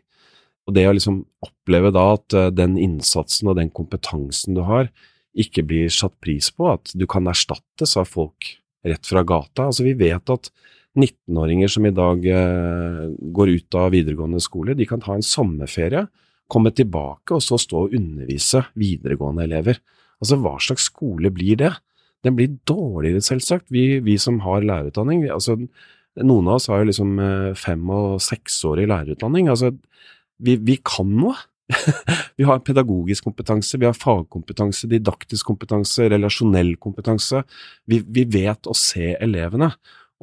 Og 0.64 0.78
det 0.78 0.86
å 0.88 0.94
liksom 0.96 1.20
oppleve 1.44 1.92
da 1.92 2.06
at 2.14 2.38
den 2.56 2.78
innsatsen 2.80 3.52
og 3.52 3.58
den 3.60 3.74
kompetansen 3.76 4.56
du 4.56 4.64
har, 4.64 4.88
ikke 5.34 5.64
blir 5.66 5.94
satt 5.94 6.16
pris 6.22 6.50
på, 6.54 6.70
at 6.76 6.94
du 6.98 7.08
kan 7.10 7.28
erstattes 7.30 7.96
av 8.00 8.10
folk 8.10 8.54
rett 8.86 9.08
fra 9.08 9.24
gata. 9.26 9.70
Altså, 9.70 9.86
vi 9.88 9.96
vet 9.98 10.30
at 10.34 10.52
19-åringer 10.94 11.72
som 11.72 11.88
i 11.90 11.94
dag 11.96 12.26
eh, 12.30 13.06
går 13.34 13.54
ut 13.56 13.78
av 13.80 13.94
videregående 13.96 14.42
skole, 14.44 14.76
de 14.78 14.88
kan 14.90 15.02
ta 15.02 15.16
en 15.18 15.26
sommerferie, 15.26 16.06
komme 16.52 16.74
tilbake 16.76 17.34
og 17.34 17.42
så 17.42 17.58
stå 17.58 17.88
og 17.88 17.96
undervise 17.98 18.62
videregående 18.78 19.48
elever. 19.48 19.80
Altså, 20.22 20.38
hva 20.44 20.58
slags 20.62 20.90
skole 20.92 21.32
blir 21.34 21.58
det? 21.64 21.72
Den 22.24 22.38
blir 22.38 22.54
dårligere, 22.70 23.24
selvsagt. 23.26 23.72
Vi, 23.74 24.00
vi 24.06 24.20
som 24.22 24.38
har 24.46 24.64
lærerutdanning, 24.64 25.26
vi, 25.26 25.32
altså, 25.34 25.58
noen 26.22 26.52
av 26.52 26.60
oss 26.60 26.70
har 26.70 26.84
jo 26.84 26.92
liksom 26.92 27.18
eh, 27.20 27.50
fem- 27.58 27.90
og 27.92 28.22
seksårig 28.24 28.86
lærerutdanning. 28.92 29.50
Altså, 29.52 29.74
vi, 30.44 30.60
vi 30.62 30.78
kan 30.86 31.10
noe. 31.10 31.36
vi 32.38 32.46
har 32.48 32.62
pedagogisk 32.66 33.28
kompetanse, 33.28 33.80
vi 33.80 33.88
har 33.88 33.98
fagkompetanse, 33.98 34.90
didaktisk 34.92 35.48
kompetanse, 35.52 36.08
relasjonell 36.14 36.76
kompetanse. 36.82 37.44
Vi, 37.90 38.02
vi, 38.04 38.26
vet 38.30 38.70
å 38.70 38.76
se 38.78 39.14
elevene. 39.16 39.72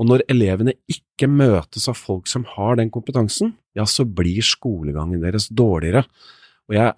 Og 0.00 0.09
når 0.09 0.25
elevene 0.33 0.76
ikke 0.90 1.28
møtes 1.28 1.88
av 1.90 1.99
folk 1.99 2.30
som 2.30 2.47
har 2.57 2.78
den 2.80 2.92
kompetansen, 2.92 3.54
ja, 3.76 3.85
så 3.87 4.07
blir 4.07 4.45
skolegangen 4.45 5.23
deres 5.23 5.50
dårligere. 5.52 6.07
Og 6.71 6.76
jeg, 6.78 6.95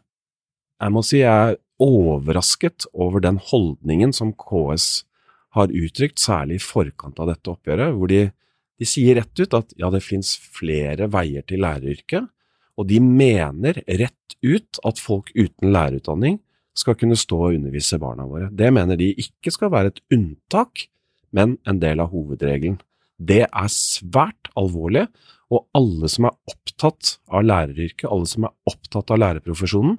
jeg 0.83 0.95
må 0.95 1.03
si 1.07 1.23
jeg 1.23 1.55
er 1.55 1.59
overrasket 1.83 2.87
over 2.93 3.25
den 3.25 3.41
holdningen 3.43 4.15
som 4.15 4.31
KS 4.39 5.03
har 5.57 5.73
uttrykt, 5.75 6.21
særlig 6.23 6.61
i 6.61 6.65
forkant 6.65 7.19
av 7.21 7.33
dette 7.33 7.51
oppgjøret, 7.53 7.97
hvor 7.97 8.09
de, 8.09 8.23
de 8.81 8.89
sier 8.89 9.19
rett 9.19 9.43
ut 9.43 9.57
at 9.59 9.75
ja, 9.81 9.91
det 9.93 10.05
finnes 10.05 10.31
flere 10.55 11.11
veier 11.13 11.45
til 11.49 11.61
læreryrket, 11.65 12.31
og 12.79 12.89
de 12.89 13.01
mener 13.05 13.83
rett 13.87 14.37
ut 14.43 14.81
at 14.89 15.01
folk 15.01 15.31
uten 15.37 15.73
lærerutdanning 15.75 16.39
skal 16.79 16.97
kunne 16.97 17.19
stå 17.21 17.39
og 17.49 17.59
undervise 17.59 17.99
barna 18.01 18.25
våre. 18.29 18.49
Det 18.49 18.71
mener 18.73 18.97
de 18.97 19.11
ikke 19.21 19.53
skal 19.53 19.73
være 19.75 19.93
et 19.93 20.01
unntak, 20.15 20.87
men 21.37 21.59
en 21.69 21.81
del 21.83 22.01
av 22.01 22.13
hovedregelen. 22.13 22.79
Det 23.21 23.45
er 23.45 23.73
svært 23.73 24.51
alvorlig, 24.59 25.07
og 25.53 25.67
alle 25.77 26.09
som 26.09 26.31
er 26.31 26.37
opptatt 26.49 27.17
av 27.29 27.45
læreryrket, 27.45 28.09
alle 28.09 28.29
som 28.29 28.47
er 28.49 28.55
opptatt 28.73 29.13
av 29.13 29.21
lærerprofesjonen, 29.21 29.99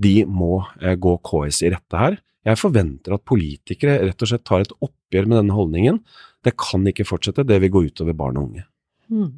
de 0.00 0.14
må 0.28 0.60
eh, 0.80 0.96
gå 0.96 1.14
KS 1.24 1.62
i 1.64 1.72
rette 1.72 2.00
her. 2.00 2.18
Jeg 2.48 2.60
forventer 2.60 3.16
at 3.16 3.26
politikere 3.28 3.98
rett 4.00 4.24
og 4.24 4.30
slett 4.30 4.46
tar 4.48 4.64
et 4.64 4.74
oppgjør 4.80 5.28
med 5.28 5.40
denne 5.42 5.56
holdningen. 5.56 6.00
Det 6.44 6.54
kan 6.60 6.86
ikke 6.88 7.08
fortsette, 7.08 7.44
det 7.48 7.60
vil 7.64 7.72
gå 7.72 7.84
utover 7.90 8.16
barn 8.16 8.40
og 8.40 8.48
unge. 8.48 8.64
Mm. 9.12 9.32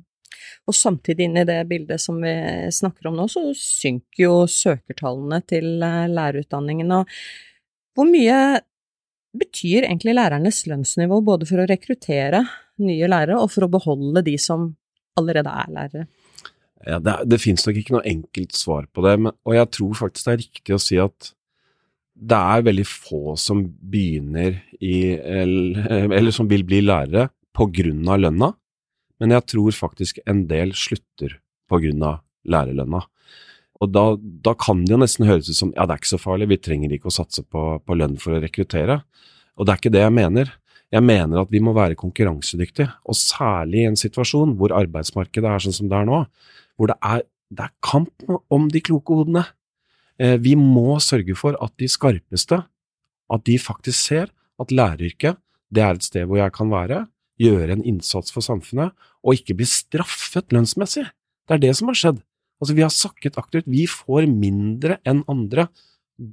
Og 0.68 0.76
samtidig 0.76 1.28
inn 1.28 1.40
i 1.42 1.47
det 1.49 1.61
bildet 1.71 2.02
som 2.02 2.18
vi 2.23 2.35
snakker 2.75 3.11
om 3.11 3.18
nå, 3.18 3.28
så 3.30 3.44
synker 3.59 4.25
jo 4.25 4.35
søkertallene 4.50 5.40
til 5.49 5.75
eh, 5.82 6.11
lærerutdanningen. 6.12 6.92
Og 6.99 7.16
hvor 7.97 8.09
mye 8.09 8.38
betyr 9.37 9.87
egentlig 9.87 10.16
lærernes 10.16 10.62
lønnsnivå 10.68 11.23
både 11.25 11.49
for 11.49 11.62
å 11.62 11.68
rekruttere 11.68 12.42
nye 12.82 13.09
lærere 13.09 13.40
og 13.40 13.52
for 13.52 13.66
å 13.66 13.73
beholde 13.73 14.25
de 14.26 14.37
som 14.40 14.71
allerede 15.18 15.52
er 15.62 15.73
lærere? 15.73 16.09
Ja, 16.82 16.99
det, 16.99 17.14
det 17.30 17.38
finnes 17.42 17.64
nok 17.66 17.78
ikke 17.78 17.94
noe 17.97 18.09
enkelt 18.11 18.56
svar 18.59 18.88
på 18.90 19.04
det, 19.06 19.14
men, 19.23 19.37
og 19.47 19.54
jeg 19.54 19.71
tror 19.76 19.94
faktisk 20.00 20.26
det 20.26 20.32
er 20.32 20.42
riktig 20.42 20.75
å 20.75 20.82
si 20.82 20.99
at 21.00 21.30
det 22.12 22.38
er 22.38 22.64
veldig 22.66 22.85
få 22.87 23.37
som 23.40 23.62
begynner 23.64 24.61
i 24.85 25.14
Eller, 25.16 26.12
eller 26.12 26.35
som 26.35 26.47
vil 26.50 26.62
bli 26.66 26.82
lærere 26.85 27.30
på 27.56 27.66
grunn 27.73 28.09
av 28.09 28.21
lønna, 28.21 28.50
men 29.23 29.37
jeg 29.37 29.47
tror 29.52 29.75
faktisk 29.76 30.19
en 30.26 30.47
del 30.50 30.75
slutter 30.75 31.38
av 31.73 32.19
lærerlønna. 32.43 33.00
Og 33.83 33.91
da, 33.91 34.02
da, 34.19 34.52
kan 34.59 34.83
det 34.85 34.93
jo 34.93 34.99
nesten 35.00 35.26
høres 35.29 35.49
ut 35.49 35.57
som 35.57 35.71
ja, 35.76 35.87
det 35.87 35.95
er 35.95 36.00
ikke 36.02 36.11
så 36.11 36.19
farlig, 36.21 36.50
vi 36.50 36.59
trenger 36.61 36.93
ikke 36.95 37.09
å 37.09 37.14
satse 37.14 37.45
på, 37.47 37.62
på 37.83 37.97
lønn 37.97 38.19
for 38.21 38.35
å 38.35 38.43
rekruttere. 38.43 38.99
Og 39.57 39.67
det 39.67 39.73
er 39.73 39.81
ikke 39.81 39.95
det 39.95 40.02
jeg 40.05 40.14
mener. 40.14 40.50
Jeg 40.93 41.07
mener 41.07 41.41
at 41.41 41.52
vi 41.55 41.62
må 41.64 41.73
være 41.75 41.97
konkurransedyktige, 41.99 42.91
og 43.09 43.17
særlig 43.17 43.81
i 43.81 43.88
en 43.88 43.99
situasjon 43.99 44.57
hvor 44.59 44.75
arbeidsmarkedet 44.76 45.49
er 45.49 45.64
sånn 45.64 45.79
som 45.79 45.88
det 45.88 46.02
er 46.02 46.11
nå, 46.11 46.21
hvor 46.76 46.93
det 46.93 46.99
er, 47.00 47.25
det 47.49 47.67
er 47.67 47.75
kamp 47.85 48.26
om 48.52 48.69
de 48.73 48.83
kloke 48.85 49.17
hodene. 49.23 49.47
Eh, 50.21 50.37
vi 50.43 50.52
må 50.59 50.99
sørge 51.00 51.38
for 51.38 51.57
at 51.64 51.73
de 51.81 51.88
skarpeste, 51.88 52.61
at 53.33 53.47
de 53.49 53.57
faktisk 53.57 53.99
ser 54.12 54.29
at 54.61 54.75
læreryrket, 54.75 55.41
det 55.73 55.87
er 55.87 55.97
et 55.97 56.05
sted 56.05 56.29
hvor 56.29 56.43
jeg 56.43 56.52
kan 56.55 56.69
være, 56.71 57.07
gjøre 57.41 57.79
en 57.79 57.87
innsats 57.88 58.35
for 58.35 58.45
samfunnet, 58.45 58.93
og 59.23 59.38
ikke 59.38 59.57
bli 59.59 59.67
straffet 59.69 60.52
lønnsmessig. 60.55 61.07
Det 61.49 61.57
er 61.57 61.62
det 61.62 61.73
som 61.79 61.91
har 61.91 61.99
skjedd. 61.99 62.21
Altså, 62.62 62.76
vi 62.79 62.85
har 62.85 62.95
sakket 62.95 63.38
aktivt. 63.41 63.71
Vi 63.71 63.87
får 63.91 64.29
mindre 64.31 65.00
enn 65.09 65.25
andre, 65.31 65.67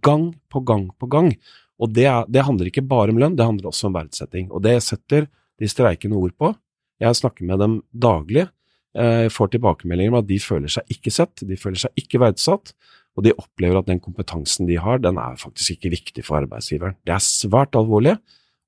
gang 0.03 0.31
på 0.51 0.61
gang 0.67 0.89
på 1.01 1.09
gang. 1.09 1.31
Og 1.79 1.93
det, 1.95 2.05
er, 2.11 2.27
det, 2.29 2.43
handler 2.45 2.69
ikke 2.69 2.85
bare 2.85 3.13
om 3.13 3.19
lønn, 3.21 3.37
det 3.39 3.47
handler 3.47 3.71
også 3.71 3.87
om 3.89 3.95
verdsetting. 3.95 4.49
Og 4.51 4.61
det 4.65 4.75
setter 4.85 5.29
de 5.59 5.69
streikende 5.71 6.19
ord 6.19 6.35
på. 6.37 6.51
Jeg 6.99 7.17
snakker 7.17 7.47
med 7.47 7.61
dem 7.63 7.77
daglig. 7.95 8.49
Jeg 8.97 9.29
eh, 9.29 9.31
får 9.31 9.53
tilbakemeldinger 9.53 10.11
om 10.11 10.19
at 10.19 10.27
de 10.27 10.39
føler 10.41 10.71
seg 10.71 10.91
ikke 10.91 11.13
sett, 11.13 11.45
de 11.45 11.57
føler 11.59 11.79
seg 11.79 12.01
ikke 12.01 12.19
verdsatt, 12.21 12.73
og 13.15 13.25
de 13.25 13.35
opplever 13.37 13.79
at 13.79 13.87
den 13.89 14.01
kompetansen 14.01 14.67
de 14.69 14.79
har, 14.81 15.01
den 15.03 15.19
er 15.21 15.37
faktisk 15.39 15.77
ikke 15.77 15.93
viktig 15.93 16.25
for 16.25 16.41
arbeidsgiveren. 16.41 16.97
Det 17.05 17.13
er 17.15 17.23
svært 17.23 17.77
alvorlig, 17.77 18.17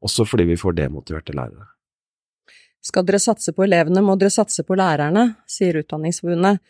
også 0.06 0.26
fordi 0.30 0.46
vi 0.52 0.60
får 0.62 0.78
demotiverte 0.78 1.36
lærere. 1.36 1.68
Skal 2.82 3.06
dere 3.06 3.22
satse 3.22 3.54
på 3.54 3.66
elevene, 3.68 4.02
må 4.02 4.16
dere 4.18 4.34
satse 4.34 4.66
på 4.66 4.76
lærerne, 4.78 5.36
sier 5.50 5.78
Utdanningsforbundet. 5.84 6.62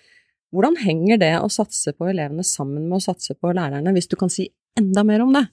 Hvordan 0.51 0.75
henger 0.81 1.19
det 1.21 1.31
å 1.39 1.47
satse 1.51 1.93
på 1.95 2.09
elevene 2.11 2.43
sammen 2.43 2.89
med 2.89 2.97
å 2.99 3.05
satse 3.05 3.37
på 3.39 3.53
lærerne, 3.55 3.93
hvis 3.95 4.09
du 4.11 4.17
kan 4.19 4.31
si 4.31 4.49
enda 4.77 5.05
mer 5.07 5.23
om 5.23 5.31
det? 5.35 5.45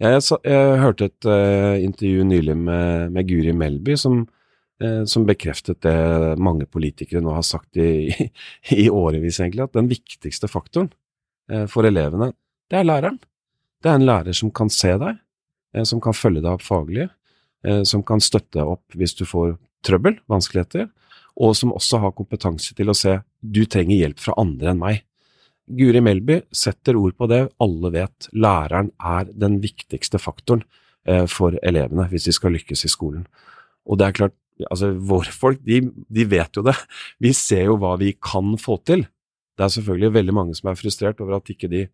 Jeg, 0.00 0.14
jeg, 0.14 0.38
jeg 0.46 0.76
hørte 0.80 1.08
et 1.10 1.26
uh, 1.28 1.74
intervju 1.82 2.24
nylig 2.24 2.54
med, 2.56 3.10
med 3.16 3.26
Guri 3.28 3.52
Melby 3.52 3.96
som, 4.00 4.22
uh, 4.80 5.02
som, 5.10 5.26
bekreftet 5.28 5.82
det 5.84 5.96
mange 6.40 6.68
politikere 6.70 7.20
nå 7.24 7.34
har 7.34 7.44
sagt 7.44 7.76
i, 7.76 8.06
i, 8.08 8.28
i 8.84 8.86
årevis, 8.86 9.42
egentlig, 9.42 9.66
at 9.66 9.74
den 9.76 9.90
viktigste 9.90 10.48
faktoren 10.48 10.92
uh, 11.52 11.66
for 11.68 11.88
elevene, 11.88 12.30
det 12.70 12.78
er 12.78 12.86
læreren. 12.86 13.18
Det 13.82 13.90
er 13.90 13.98
en 13.98 14.06
lærer 14.06 14.36
som 14.36 14.52
kan 14.54 14.70
se 14.70 14.94
deg, 15.00 15.18
som 15.88 16.00
kan 16.04 16.14
følge 16.14 16.42
deg 16.44 16.52
opp 16.52 16.62
faglig, 16.62 17.06
som 17.88 18.02
kan 18.04 18.20
støtte 18.20 18.58
deg 18.58 18.68
opp 18.68 18.96
hvis 18.98 19.14
du 19.16 19.22
får 19.24 19.54
trøbbel, 19.86 20.18
vanskeligheter, 20.30 20.88
og 21.40 21.54
som 21.56 21.72
også 21.74 22.00
har 22.02 22.16
kompetanse 22.16 22.74
til 22.76 22.90
å 22.90 22.96
se 22.96 23.18
du 23.40 23.62
trenger 23.70 23.96
hjelp 23.96 24.20
fra 24.20 24.36
andre 24.40 24.72
enn 24.72 24.82
meg. 24.82 25.04
Guri 25.70 26.02
Melby 26.02 26.40
setter 26.56 26.98
ord 26.98 27.14
på 27.18 27.28
det 27.30 27.44
alle 27.62 27.92
vet. 27.94 28.28
Læreren 28.34 28.90
er 28.98 29.30
den 29.30 29.60
viktigste 29.62 30.18
faktoren 30.20 30.64
eh, 31.06 31.26
for 31.30 31.56
elevene 31.62 32.08
hvis 32.10 32.26
de 32.28 32.34
skal 32.34 32.54
lykkes 32.56 32.84
i 32.86 32.90
skolen. 32.90 33.24
Og 33.86 34.00
det 34.00 34.08
er 34.08 34.16
klart, 34.18 34.36
altså 34.66 34.90
våre 34.92 35.32
folk 35.32 35.62
de, 35.66 35.84
de, 36.10 36.26
vet 36.28 36.58
jo 36.58 36.66
det. 36.66 36.76
Vi 37.22 37.32
ser 37.36 37.70
jo 37.70 37.78
hva 37.80 37.94
vi 38.00 38.12
kan 38.18 38.56
få 38.60 38.80
til. 38.88 39.06
Det 39.56 39.66
er 39.66 39.74
selvfølgelig 39.76 40.16
veldig 40.18 40.36
mange 40.36 40.58
som 40.58 40.72
er 40.72 40.78
frustrert 40.80 41.22
over 41.22 41.38
at 41.38 41.52
ikke 41.52 41.70
de 41.70 41.86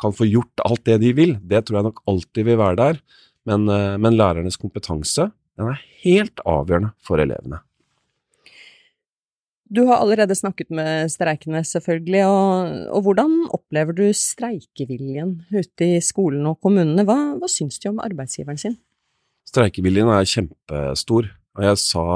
kan 0.00 0.14
få 0.14 0.26
gjort 0.26 0.62
alt 0.64 0.84
det 0.86 1.00
de 1.02 1.12
vil. 1.16 1.36
Det 1.42 1.64
tror 1.64 1.80
jeg 1.80 1.88
nok 1.88 2.02
alltid 2.10 2.48
vil 2.48 2.60
være 2.60 2.80
der. 2.80 3.00
Men, 3.50 3.66
eh, 3.68 3.96
men 4.00 4.16
lærernes 4.16 4.60
kompetanse 4.60 5.28
den 5.58 5.70
er 5.70 5.84
helt 6.02 6.42
avgjørende 6.48 6.92
for 7.04 7.22
elevene. 7.22 7.60
Du 9.74 9.80
har 9.88 10.02
allerede 10.02 10.36
snakket 10.36 10.68
med 10.74 11.08
streikende, 11.10 11.64
selvfølgelig, 11.66 12.26
og, 12.28 12.74
og, 12.94 13.00
hvordan 13.06 13.32
opplever 13.56 13.96
du 13.96 14.04
streikeviljen 14.14 15.38
ute 15.50 15.88
i 15.96 16.02
skolen 16.04 16.44
og 16.50 16.60
kommunene? 16.62 17.06
Hva, 17.08 17.16
hva 17.40 17.48
syns 17.50 17.80
de 17.82 17.90
om 17.90 18.02
arbeidsgiveren 18.04 18.60
sin? 18.60 18.76
Streikeviljen 19.48 20.12
er 20.12 20.28
kjempestor, 20.28 21.32
og 21.58 21.68
jeg 21.70 21.82
sa 21.82 22.06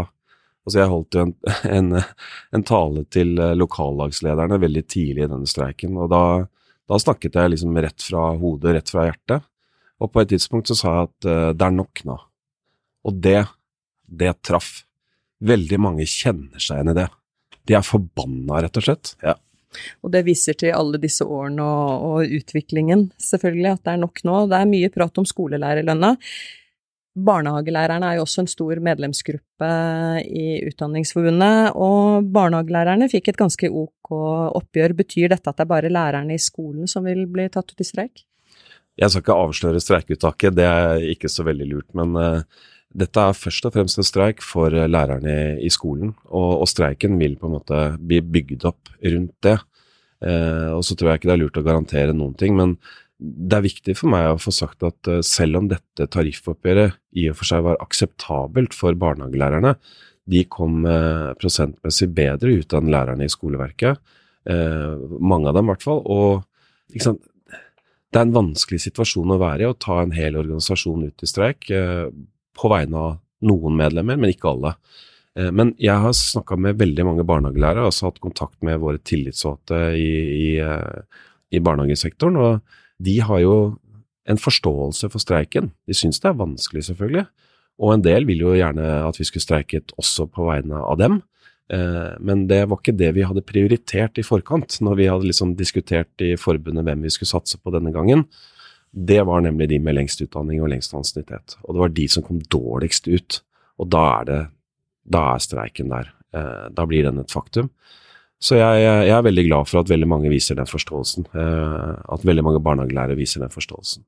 Altså, 0.69 0.83
jeg 0.83 0.91
holdt 0.93 1.17
en, 1.17 1.31
en, 1.79 1.95
en 2.53 2.65
tale 2.69 3.07
til 3.09 3.39
lokallagslederne 3.57 4.59
veldig 4.61 4.83
tidlig 4.85 5.23
i 5.25 5.29
denne 5.31 5.49
streiken, 5.49 5.95
og 5.97 6.11
da, 6.13 6.21
da, 6.85 6.99
snakket 7.01 7.39
jeg 7.41 7.55
liksom 7.55 7.79
rett 7.81 8.05
fra 8.05 8.27
hodet, 8.37 8.75
rett 8.77 8.93
fra 8.93 9.07
hjertet. 9.07 9.47
Og 9.97 10.13
på 10.13 10.21
et 10.21 10.29
tidspunkt 10.35 10.69
så 10.69 10.77
sa 10.77 10.93
jeg 10.93 11.09
at 11.09 11.29
uh, 11.31 11.47
det 11.57 11.65
er 11.65 11.73
nok 11.73 12.03
nå. 12.05 12.19
Og 13.07 13.19
det, 13.23 13.43
det 14.09 14.35
traff. 14.47 14.83
Veldig 15.39 15.79
mange 15.81 16.07
kjenner 16.09 16.59
seg 16.59 16.81
igjen 16.81 16.95
i 16.95 16.99
det. 16.99 17.09
De 17.69 17.77
er 17.77 17.87
forbanna, 17.87 18.63
rett 18.65 18.81
og 18.81 18.87
slett. 18.87 19.13
Ja. 19.23 19.37
Og 20.03 20.13
det 20.15 20.25
viser 20.27 20.57
til 20.59 20.75
alle 20.75 21.01
disse 21.01 21.27
årene 21.27 21.65
og, 21.65 22.07
og, 22.09 22.37
utviklingen, 22.39 23.11
selvfølgelig, 23.21 23.75
at 23.75 23.83
det 23.85 23.95
er 23.95 24.01
nok 24.05 24.23
nå. 24.27 24.39
Det 24.51 24.59
er 24.59 24.71
mye 24.71 24.93
prat 24.95 25.21
om 25.21 25.27
skolelærerlønna. 25.29 26.15
Barnehagelærerne 27.29 28.07
er 28.09 28.19
jo 28.19 28.25
også 28.25 28.45
en 28.45 28.51
stor 28.51 28.81
medlemsgruppe 28.85 29.69
i 30.29 30.47
Utdanningsforbundet, 30.69 31.75
og 31.75 32.29
barnehagelærerne 32.35 33.11
fikk 33.11 33.33
et 33.33 33.41
ganske 33.41 33.71
ok 33.71 34.13
oppgjør. 34.61 34.95
Betyr 35.03 35.35
dette 35.35 35.51
at 35.51 35.59
det 35.59 35.67
er 35.67 35.73
bare 35.75 35.93
lærerne 35.93 36.37
i 36.37 36.43
skolen 36.43 36.91
som 36.91 37.07
vil 37.09 37.25
bli 37.31 37.49
tatt 37.53 37.75
ut 37.75 37.83
i 37.83 37.89
streik? 37.89 38.25
Jeg 38.99 39.13
skal 39.13 39.23
ikke 39.23 39.39
avsløre 39.45 39.83
streikeuttaket, 39.83 40.57
det 40.59 40.67
er 40.67 41.05
ikke 41.13 41.31
så 41.31 41.45
veldig 41.47 41.69
lurt. 41.71 41.89
Men 41.99 42.17
uh, 42.19 42.65
dette 42.99 43.23
er 43.23 43.37
først 43.37 43.69
og 43.69 43.75
fremst 43.77 44.01
en 44.01 44.07
streik 44.07 44.43
for 44.45 44.75
eh, 44.75 44.89
lærerne 44.91 45.35
i 45.63 45.71
skolen, 45.73 46.15
og, 46.29 46.63
og 46.63 46.71
streiken 46.71 47.19
vil 47.21 47.37
på 47.39 47.49
en 47.49 47.59
måte 47.59 47.83
bli 47.99 48.21
bygd 48.23 48.69
opp 48.71 48.95
rundt 49.03 49.37
det. 49.47 49.59
Eh, 50.25 50.71
og 50.75 50.83
så 50.87 50.97
tror 50.99 51.13
jeg 51.13 51.21
ikke 51.21 51.31
det 51.31 51.37
er 51.37 51.45
lurt 51.45 51.61
å 51.61 51.67
garantere 51.67 52.17
noen 52.17 52.35
ting, 52.39 52.57
men 52.59 52.79
det 53.19 53.57
er 53.57 53.65
viktig 53.67 53.97
for 53.99 54.13
meg 54.13 54.29
å 54.31 54.39
få 54.39 54.53
sagt 54.55 54.85
at 54.87 55.11
uh, 55.11 55.21
selv 55.27 55.59
om 55.59 55.71
dette 55.71 56.07
tariffoppgjøret 56.15 57.01
i 57.19 57.27
og 57.31 57.39
for 57.41 57.51
seg 57.51 57.65
var 57.67 57.81
akseptabelt 57.83 58.77
for 58.77 58.95
barnehagelærerne, 58.99 59.75
de 60.29 60.43
kom 60.53 60.83
eh, 60.85 61.31
prosentmessig 61.41 62.11
bedre 62.13 62.59
ut 62.61 62.75
enn 62.77 62.91
lærerne 62.93 63.25
i 63.25 63.33
skoleverket. 63.33 63.97
Eh, 64.45 65.05
mange 65.25 65.49
av 65.49 65.57
dem 65.57 65.65
i 65.65 65.73
hvert 65.73 65.87
fall. 65.87 66.03
Og 66.05 66.45
det 66.93 68.21
er 68.21 68.27
en 68.27 68.35
vanskelig 68.35 68.83
situasjon 68.85 69.33
å 69.33 69.39
være 69.41 69.65
i, 69.65 69.71
å 69.71 69.79
ta 69.81 70.03
en 70.03 70.13
hel 70.13 70.37
organisasjon 70.37 71.07
ut 71.09 71.25
i 71.25 71.31
streik 71.31 71.65
på 72.59 72.71
vegne 72.73 73.05
av 73.11 73.19
noen 73.47 73.77
medlemmer, 73.79 74.19
men 74.19 74.33
ikke 74.33 74.51
alle. 74.53 74.75
Eh, 75.39 75.51
men 75.55 75.73
jeg 75.83 76.03
har 76.03 76.15
snakka 76.17 76.59
med 76.61 76.81
veldig 76.81 77.07
mange 77.07 77.27
barnehagelærere, 77.29 77.87
altså 77.89 78.09
hatt 78.09 78.23
kontakt 78.25 78.59
med 78.67 78.81
våre 78.83 79.01
tillitsvalgte 79.03 79.83
i, 79.99 80.11
i, 80.39 80.49
eh, 80.63 81.23
i, 81.55 81.63
barnehagesektoren, 81.63 82.39
og 82.39 83.05
de 83.05 83.19
har 83.23 83.43
jo 83.45 83.57
en 84.29 84.41
forståelse 84.41 85.09
for 85.13 85.23
streiken. 85.23 85.73
De 85.89 85.97
syns 85.97 86.21
det 86.21 86.33
er 86.33 86.41
vanskelig, 86.41 86.89
selvfølgelig, 86.91 87.27
og 87.79 87.95
en 87.95 88.05
del 88.05 88.27
vil 88.29 88.43
jo 88.43 88.57
gjerne 88.59 88.87
at 89.07 89.19
vi 89.21 89.27
skulle 89.29 89.47
streiket 89.47 89.95
også 90.01 90.27
på 90.35 90.49
vegne 90.49 90.83
av 90.83 90.99
dem. 91.01 91.21
Eh, 91.73 92.15
men 92.25 92.47
det 92.51 92.65
var 92.67 92.81
ikke 92.81 92.97
det 92.99 93.13
vi 93.17 93.27
hadde 93.29 93.47
prioritert 93.47 94.19
i 94.19 94.27
forkant, 94.27 94.81
når 94.85 94.99
vi 94.99 95.09
hadde 95.09 95.31
liksom 95.31 95.55
diskutert 95.57 96.25
i 96.25 96.35
forbundet 96.41 96.85
hvem 96.85 97.07
vi 97.07 97.13
skulle 97.15 97.31
satse 97.31 97.61
på 97.63 97.73
denne 97.75 97.95
gangen 97.95 98.27
det 98.93 99.21
var 99.29 99.43
nemlig 99.45 99.69
de 99.69 99.79
med 99.83 99.97
lengst 99.99 100.23
utdanning 100.25 100.63
og 100.63 100.71
lengst 100.73 100.95
ansiennitet. 100.97 101.57
Og 101.65 101.75
det 101.75 101.83
var 101.83 101.95
de 101.95 102.07
som 102.11 102.25
kom 102.25 102.41
dårligst 102.41 103.09
ut. 103.09 103.41
Og 103.79 103.91
da 103.93 104.05
er 104.21 104.31
det 104.31 104.45
Da 105.09 105.23
er 105.33 105.41
streiken 105.41 105.89
der. 105.89 106.11
Eh, 106.37 106.69
da 106.69 106.85
blir 106.85 107.07
den 107.07 107.19
et 107.23 107.33
faktum. 107.33 107.71
Så 108.39 108.59
jeg, 108.59 108.83
jeg, 108.85 109.15
er 109.17 109.23
veldig 109.25 109.45
glad 109.47 109.69
for 109.71 109.81
at 109.81 109.89
veldig 109.89 110.09
mange 110.09 110.29
viser 110.29 110.59
den 110.59 110.69
forståelsen. 110.69 111.25
Eh, 111.33 111.95
at 112.13 112.27
veldig 112.29 112.45
mange 112.45 112.61
barnehagelærere 112.61 113.17
viser 113.17 113.41
den 113.41 113.55
forståelsen. 113.55 114.05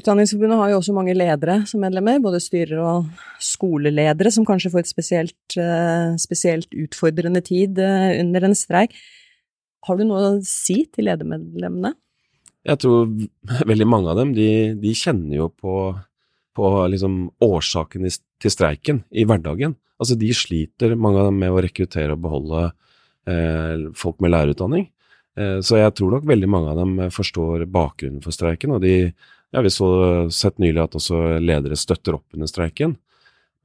Utdanningsforbundet 0.00 0.58
har 0.58 0.72
jo 0.72 0.80
også 0.80 0.96
mange 0.96 1.14
ledere 1.14 1.60
som 1.70 1.78
medlemmer, 1.84 2.18
både 2.18 2.42
styrer 2.42 2.82
og 2.82 3.06
skoleledere, 3.38 4.34
som 4.34 4.48
kanskje 4.48 4.72
får 4.74 4.82
et 4.82 4.90
spesielt, 4.90 5.56
eh, 5.56 6.18
spesielt 6.18 6.74
utfordrende 6.74 7.40
tid 7.46 7.78
under 7.78 8.50
en 8.50 8.58
streik. 8.58 8.98
Har 9.86 9.96
du 9.96 10.04
noe 10.04 10.26
å 10.26 10.38
si 10.42 10.82
til 10.90 11.06
ledermedlemmene? 11.06 11.94
Jeg 12.68 12.80
tror 12.82 13.08
veldig 13.70 13.88
mange 13.88 14.12
av 14.12 14.20
dem, 14.20 14.34
de, 14.36 14.48
de 14.80 14.94
kjenner 14.96 15.38
jo 15.38 15.48
på, 15.52 15.74
på 16.56 16.72
liksom 16.92 17.22
årsaken 17.44 18.08
til 18.10 18.52
streiken 18.52 19.02
i 19.10 19.24
hverdagen. 19.28 19.76
Altså, 20.00 20.16
de 20.16 20.30
sliter, 20.36 20.96
mange 20.96 21.20
av 21.20 21.30
dem, 21.30 21.40
med 21.40 21.52
å 21.52 21.60
rekruttere 21.60 22.16
og 22.16 22.22
beholde 22.24 22.62
eh, 23.28 23.90
folk 23.96 24.20
med 24.24 24.32
lærerutdanning. 24.32 24.88
Eh, 25.38 25.58
så 25.64 25.80
jeg 25.80 25.96
tror 25.96 26.16
nok 26.16 26.28
veldig 26.28 26.48
mange 26.50 26.72
av 26.72 26.80
dem 26.80 26.96
forstår 27.12 27.66
bakgrunnen 27.72 28.24
for 28.24 28.34
streiken, 28.36 28.76
og 28.76 28.84
de 28.84 29.12
ja, 29.50 29.62
Vi 29.66 29.70
så 29.74 29.86
sett 30.30 30.60
nylig 30.62 30.78
at 30.78 30.92
også 30.94 31.40
ledere 31.42 31.74
støtter 31.74 32.14
opp 32.14 32.36
under 32.36 32.46
streiken. 32.46 32.92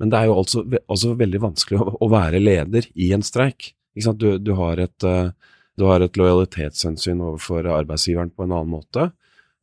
Men 0.01 0.09
det 0.09 0.17
er 0.17 0.29
jo 0.31 0.37
altså, 0.41 0.63
også 0.65 1.11
veldig 1.19 1.41
vanskelig 1.43 1.77
å, 1.77 1.91
å, 2.01 2.07
være 2.09 2.41
leder 2.41 2.87
i 2.97 3.11
en 3.13 3.21
streik. 3.21 3.75
Du, 3.93 4.39
du, 4.41 4.51
har 4.57 4.81
et, 4.81 5.05
uh, 5.05 5.29
du 5.75 5.85
har 5.89 6.03
et 6.03 6.17
lojalitetshensyn 6.19 7.23
overfor 7.23 7.67
arbeidsgiveren 7.75 8.31
på 8.31 8.45
en 8.45 8.53
annen 8.55 8.73
måte. 8.77 9.09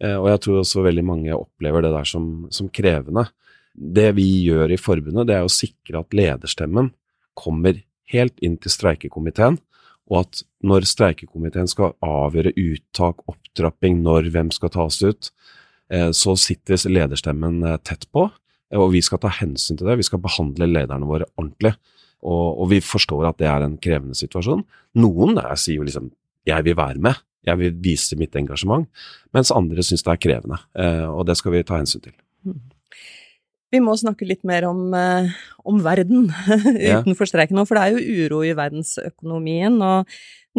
Uh, 0.02 0.19
og 0.19 0.28
jeg 0.33 0.42
tror 0.45 0.61
også 0.61 0.85
veldig 0.87 1.04
mange 1.07 1.37
opplever 1.37 1.85
det 1.85 1.92
der 1.95 2.09
som, 2.09 2.26
som, 2.52 2.69
krevende. 2.73 3.26
Det 3.73 4.11
vi 4.19 4.26
gjør 4.49 4.75
i 4.75 4.81
forbundet, 4.81 5.28
det 5.31 5.38
er 5.38 5.47
å 5.47 5.52
sikre 5.52 6.02
at 6.02 6.16
lederstemmen 6.16 6.90
kommer 7.38 7.81
helt 8.12 8.37
inn 8.45 8.59
til 8.61 8.75
streikekomiteen, 8.75 9.57
og 10.12 10.19
at 10.19 10.42
når 10.66 10.85
streikekomiteen 10.90 11.71
skal 11.71 11.95
avgjøre 12.04 12.52
uttak, 12.59 13.23
opptrapping, 13.31 14.02
når 14.04 14.28
hvem 14.35 14.50
skal 14.52 14.73
tas 14.75 14.99
ut, 15.00 15.31
eh, 15.88 16.11
så 16.12 16.35
sitter 16.37 16.83
lederstemmen 16.90 17.62
eh, 17.64 17.78
tett 17.81 18.04
på, 18.12 18.26
og 18.76 18.92
vi 18.92 19.00
skal 19.04 19.23
ta 19.23 19.31
hensyn 19.33 19.78
til 19.78 19.88
det. 19.88 19.99
Vi 20.00 20.09
skal 20.09 20.21
behandle 20.25 20.69
lederne 20.69 21.09
våre 21.09 21.28
ordentlig. 21.37 21.75
Og, 22.23 22.62
og 22.62 22.71
vi 22.71 22.81
forstår 22.85 23.29
at 23.29 23.38
det 23.43 23.49
er 23.50 23.67
en 23.67 23.79
krevende 23.83 24.17
situasjon. 24.19 24.64
Noen 25.02 25.37
der 25.38 25.55
sier 25.59 25.81
jo 25.81 25.87
liksom 25.88 26.11
'jeg 26.47 26.64
vil 26.64 26.76
være 26.76 26.99
med', 26.99 27.23
jeg 27.47 27.59
vil 27.59 27.75
vise 27.83 28.17
mitt 28.17 28.37
engasjement, 28.37 28.87
mens 29.35 29.50
andre 29.50 29.83
syns 29.83 30.02
det 30.02 30.12
er 30.12 30.23
krevende. 30.23 30.59
Eh, 30.79 31.09
og 31.11 31.26
det 31.26 31.37
skal 31.37 31.52
vi 31.52 31.62
ta 31.62 31.81
hensyn 31.81 32.02
til. 32.02 32.14
Mm. 32.45 32.61
Vi 33.73 33.81
må 33.81 33.95
snakke 33.97 34.29
litt 34.29 34.45
mer 34.45 34.67
om, 34.69 34.93
eh, 34.95 35.33
om 35.64 35.81
verden 35.83 36.29
utenfor 37.00 37.25
streiken 37.25 37.57
nå, 37.57 37.64
for 37.64 37.75
det 37.79 37.83
er 37.83 37.97
jo 37.97 38.26
uro 38.26 38.43
i 38.45 38.55
verdensøkonomien. 38.55 39.81
og 39.81 40.07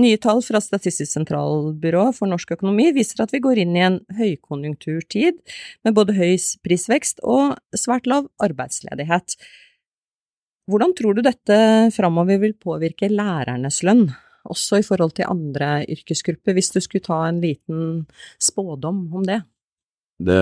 Nye 0.02 0.18
tall 0.18 0.42
fra 0.42 0.58
Statistisk 0.64 1.12
sentralbyrå 1.12 2.08
for 2.18 2.32
norsk 2.32 2.56
økonomi 2.56 2.88
viser 2.96 3.22
at 3.22 3.34
vi 3.36 3.44
går 3.44 3.62
inn 3.62 3.76
i 3.78 3.84
en 3.86 4.00
høykonjunkturtid 4.18 5.38
med 5.86 5.94
både 5.94 6.16
høy 6.18 6.34
prisvekst 6.66 7.22
og 7.22 7.60
svært 7.78 8.10
lav 8.10 8.32
arbeidsledighet. 8.42 9.38
Hvordan 10.70 10.94
tror 10.96 11.18
du 11.18 11.24
dette 11.26 11.58
framover 11.96 12.40
vil 12.40 12.54
påvirke 12.56 13.10
lærernes 13.12 13.82
lønn, 13.84 14.06
også 14.48 14.80
i 14.80 14.86
forhold 14.86 15.16
til 15.18 15.28
andre 15.28 15.82
yrkesgrupper, 15.92 16.56
hvis 16.56 16.72
du 16.76 16.80
skulle 16.84 17.04
ta 17.04 17.20
en 17.28 17.42
liten 17.44 18.06
spådom 18.40 19.06
om 19.16 19.28
det? 19.28 19.42
Det 20.24 20.40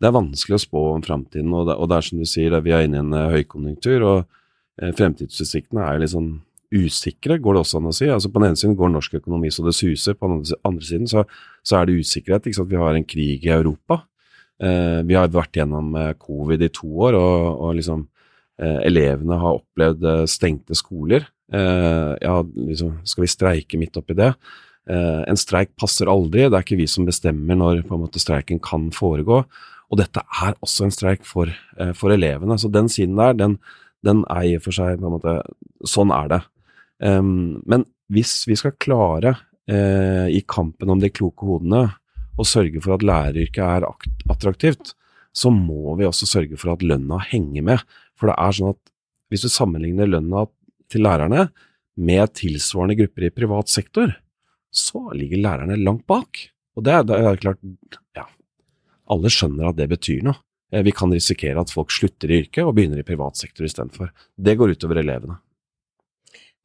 det 0.00 0.08
er 0.08 0.16
vanskelig 0.16 0.56
å 0.56 0.62
spå 0.62 0.82
om 0.94 1.02
framtiden, 1.04 1.50
og, 1.52 1.68
og, 1.74 1.88
det 1.90 1.96
er 1.98 2.06
som 2.06 2.20
du 2.20 2.28
sier, 2.28 2.54
vi 2.64 2.72
er 2.72 2.86
inne 2.86 2.96
i 2.96 3.02
en 3.02 3.16
uh, 3.16 3.32
høykonjunktur, 3.34 4.04
og 4.08 4.22
uh, 4.24 4.92
fremtidsutsiktene 4.96 5.84
er 5.84 6.00
litt 6.00 6.14
sånn 6.14 6.38
usikre, 6.72 7.36
går 7.42 7.56
det 7.56 7.62
også 7.64 7.80
an 7.80 7.90
å 7.90 7.92
si. 7.92 8.08
Altså 8.08 8.30
På 8.32 8.40
den 8.40 8.52
ene 8.52 8.60
siden 8.60 8.78
går 8.78 8.92
norsk 8.94 9.18
økonomi 9.18 9.50
så 9.52 9.66
det 9.66 9.74
suser, 9.76 10.16
på 10.16 10.30
den 10.30 10.40
andre 10.64 10.86
siden 10.86 11.10
så, 11.10 11.26
så 11.66 11.80
er 11.80 11.88
det 11.88 11.98
usikkerhet. 12.00 12.46
ikke 12.46 12.60
sant? 12.60 12.70
Vi 12.70 12.80
har 12.80 12.96
en 12.96 13.08
krig 13.10 13.44
i 13.44 13.52
Europa. 13.52 13.98
Eh, 14.62 15.00
vi 15.08 15.16
har 15.18 15.32
vært 15.34 15.58
gjennom 15.58 15.90
covid 16.22 16.62
i 16.62 16.70
to 16.70 16.86
år, 17.08 17.18
og, 17.18 17.64
og 17.66 17.74
liksom 17.80 18.06
elevene 18.60 19.38
har 19.40 19.60
opplevd 19.60 20.02
stengte 20.28 20.76
skoler. 20.76 21.24
ja, 21.50 22.34
liksom, 22.44 22.98
skal 23.08 23.24
vi 23.24 23.30
streike 23.32 23.78
midt 23.80 23.96
oppi 23.96 24.14
det? 24.18 24.34
en 24.90 25.38
streik 25.38 25.70
passer 25.78 26.08
aldri, 26.10 26.44
det 26.44 26.56
er 26.56 26.64
ikke 26.64 26.78
vi 26.80 26.86
som 26.90 27.06
bestemmer 27.06 27.56
når 27.56 27.84
måte 27.88 28.20
streiken 28.20 28.58
kan 28.64 28.88
foregå. 28.92 29.40
Og 29.90 29.98
dette 29.98 30.22
er 30.22 30.56
også 30.62 30.86
en 30.86 30.94
streik 30.94 31.26
for, 31.26 31.50
eh, 31.78 31.92
for 31.98 32.14
elevene. 32.14 32.58
Så 32.58 32.70
den 32.70 32.88
siden 32.88 33.16
der, 33.16 33.34
den, 33.34 33.58
den 34.06 34.24
er 34.30 34.46
i 34.46 34.56
og 34.56 34.64
for 34.66 34.76
seg 34.76 35.02
måte 35.02 35.40
Sånn 35.88 36.12
er 36.12 36.28
det. 36.28 36.40
Um, 37.00 37.62
men 37.64 37.86
hvis 38.12 38.44
vi 38.44 38.52
skal 38.60 38.76
klare 38.76 39.32
uh, 39.64 40.28
i 40.28 40.42
kampen 40.44 40.90
om 40.92 41.00
de 41.00 41.08
kloke 41.08 41.46
hodene 41.48 41.86
å 42.36 42.44
sørge 42.44 42.82
for 42.84 42.98
at 42.98 43.04
læreryrket 43.06 43.62
er 43.64 43.86
attraktivt, 44.28 44.92
så 45.32 45.48
må 45.48 45.94
vi 45.96 46.04
også 46.04 46.28
sørge 46.28 46.58
for 46.60 46.74
at 46.74 46.84
lønna 46.84 47.16
henger 47.30 47.64
med. 47.64 47.86
For 48.20 48.30
det 48.30 48.36
er 48.36 48.56
sånn 48.56 48.74
at 48.74 48.92
hvis 49.30 49.46
du 49.46 49.50
sammenligner 49.52 50.10
lønna 50.10 50.44
til 50.90 51.06
lærerne 51.06 51.48
med 52.00 52.34
tilsvarende 52.38 52.98
grupper 52.98 53.26
i 53.28 53.34
privat 53.34 53.72
sektor, 53.72 54.12
så 54.70 55.02
ligger 55.16 55.42
lærerne 55.42 55.78
langt 55.80 56.06
bak. 56.10 56.44
Og 56.78 56.86
det, 56.86 56.96
det 57.08 57.18
er 57.18 57.42
klart, 57.42 57.60
ja, 58.16 58.26
alle 59.10 59.32
skjønner 59.32 59.70
at 59.70 59.78
det 59.78 59.90
betyr 59.90 60.22
noe. 60.26 60.38
Eh, 60.72 60.84
vi 60.86 60.94
kan 60.94 61.12
risikere 61.12 61.60
at 61.60 61.72
folk 61.74 61.92
slutter 61.94 62.30
i 62.30 62.42
yrket 62.44 62.64
og 62.64 62.74
begynner 62.76 63.02
i 63.02 63.06
privat 63.06 63.38
sektor 63.38 63.66
istedenfor. 63.66 64.12
Det 64.36 64.56
går 64.58 64.76
utover 64.76 65.02
elevene. 65.02 65.40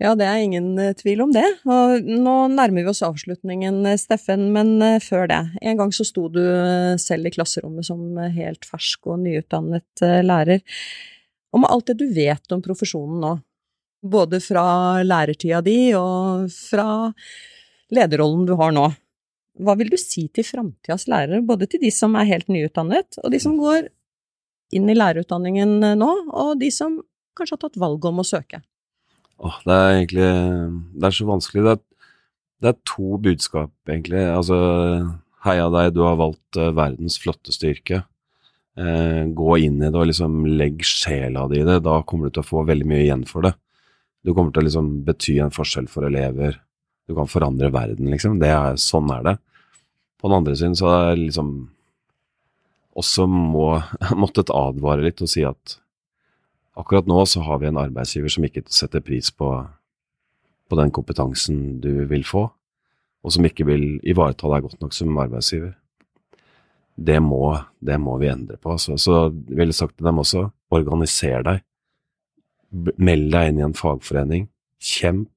Ja, 0.02 0.12
det 0.20 0.26
er 0.28 0.42
ingen 0.44 0.74
eh, 0.82 0.94
tvil 0.98 1.24
om 1.26 1.34
det. 1.34 1.46
Og 1.66 2.06
nå 2.06 2.36
nærmer 2.54 2.84
vi 2.84 2.92
oss 2.92 3.04
avslutningen, 3.06 3.82
eh, 3.90 3.98
Steffen, 4.02 4.50
men 4.56 4.78
før 5.04 5.30
det. 5.32 5.42
En 5.64 5.82
gang 5.82 5.94
så 5.96 6.06
sto 6.08 6.28
du 6.30 6.44
selv 7.02 7.30
i 7.30 7.34
klasserommet 7.34 7.88
som 7.88 8.18
helt 8.38 8.68
fersk 8.70 9.10
og 9.10 9.22
nyutdannet 9.26 10.06
lærer. 10.26 10.62
Og 11.56 11.64
med 11.64 11.72
alt 11.72 11.88
det 11.88 11.98
du 12.02 12.10
vet 12.12 12.52
om 12.52 12.62
profesjonen 12.64 13.22
nå, 13.24 13.34
både 14.06 14.42
fra 14.44 15.02
lærertida 15.08 15.62
di 15.66 15.96
og 15.98 16.52
fra 16.52 17.08
lederrollen 17.96 18.44
du 18.46 18.54
har 18.60 18.76
nå, 18.76 18.90
hva 19.64 19.76
vil 19.80 19.90
du 19.94 19.98
si 20.00 20.26
til 20.36 20.44
framtidas 20.44 21.08
lærere, 21.08 21.40
både 21.46 21.70
til 21.72 21.80
de 21.86 21.92
som 21.96 22.16
er 22.20 22.28
helt 22.28 22.50
nyutdannet, 22.52 23.22
og 23.24 23.32
de 23.32 23.40
som 23.40 23.56
går 23.60 23.88
inn 24.76 24.90
i 24.92 24.98
lærerutdanningen 24.98 25.78
nå, 25.96 26.12
og 26.36 26.58
de 26.60 26.72
som 26.76 27.00
kanskje 27.38 27.56
har 27.56 27.64
tatt 27.64 27.80
valget 27.80 28.10
om 28.12 28.20
å 28.20 28.28
søke? 28.28 28.60
Åh, 29.44 29.60
det 29.68 29.76
er 29.76 29.94
egentlig 29.98 30.28
Det 30.96 31.08
er 31.08 31.16
så 31.16 31.28
vanskelig. 31.28 31.64
Det 31.64 31.72
er, 31.76 32.12
det 32.64 32.70
er 32.72 32.82
to 32.88 33.18
budskap, 33.22 33.72
egentlig. 33.88 34.24
Altså, 34.32 34.58
heia 35.48 35.70
deg, 35.72 35.94
du 35.96 36.04
har 36.06 36.20
valgt 36.20 36.60
uh, 36.60 36.72
verdens 36.76 37.18
flotteste 37.22 37.72
yrke. 37.72 38.04
Uh, 38.76 39.24
gå 39.32 39.54
inn 39.64 39.78
i 39.80 39.88
det 39.88 39.96
og 39.96 40.10
liksom 40.10 40.42
legg 40.60 40.82
sjela 40.84 41.46
di 41.48 41.62
i 41.62 41.68
det. 41.68 41.80
Da 41.86 42.02
kommer 42.04 42.28
du 42.28 42.36
til 42.36 42.44
å 42.44 42.50
få 42.50 42.66
veldig 42.68 42.88
mye 42.90 43.06
igjen 43.06 43.24
for 43.30 43.48
det. 43.48 43.54
Du 44.26 44.34
kommer 44.34 44.52
til 44.52 44.66
å 44.66 44.68
liksom 44.68 44.90
bety 45.08 45.38
en 45.44 45.54
forskjell 45.54 45.88
for 45.92 46.08
elever, 46.08 46.58
du 47.06 47.14
kan 47.14 47.30
forandre 47.30 47.70
verden, 47.70 48.10
liksom. 48.10 48.40
Er, 48.42 48.80
sånn 48.82 49.12
er 49.14 49.24
det. 49.28 49.36
På 50.18 50.30
den 50.30 50.40
andre 50.40 50.56
siden 50.58 50.76
så 50.78 50.90
er 50.90 51.12
det 51.14 51.28
liksom 51.28 51.52
også 52.96 53.28
må, 53.30 53.68
måttet 54.24 54.54
advare 54.54 55.06
litt 55.06 55.22
og 55.22 55.30
si 55.32 55.46
at 55.46 55.78
akkurat 56.76 57.08
nå 57.08 57.22
så 57.30 57.44
har 57.46 57.62
vi 57.62 57.70
en 57.70 57.80
arbeidsgiver 57.80 58.34
som 58.34 58.48
ikke 58.48 58.66
setter 58.74 59.04
pris 59.06 59.30
på, 59.32 59.52
på 60.68 60.80
den 60.80 60.92
kompetansen 60.96 61.80
du 61.84 62.08
vil 62.10 62.26
få, 62.28 62.48
og 63.26 63.34
som 63.34 63.46
ikke 63.48 63.68
vil 63.70 63.86
ivareta 64.04 64.50
deg 64.52 64.66
godt 64.66 64.82
nok 64.82 64.96
som 64.96 65.22
arbeidsgiver. 65.22 65.76
Det 66.96 67.18
må, 67.20 67.58
det 67.84 67.98
må 68.00 68.16
vi 68.22 68.30
endre 68.32 68.58
på. 68.62 68.78
Så, 68.80 68.96
så 69.02 69.26
jeg 69.28 69.58
ville 69.60 69.76
sagt 69.76 69.98
til 69.98 70.08
dem 70.08 70.22
også, 70.22 70.48
organiser 70.76 71.44
deg. 71.46 71.64
Meld 72.96 73.32
deg 73.34 73.52
inn 73.52 73.60
i 73.60 73.66
en 73.68 73.76
fagforening. 73.76 74.48
Kjemp 74.80 75.32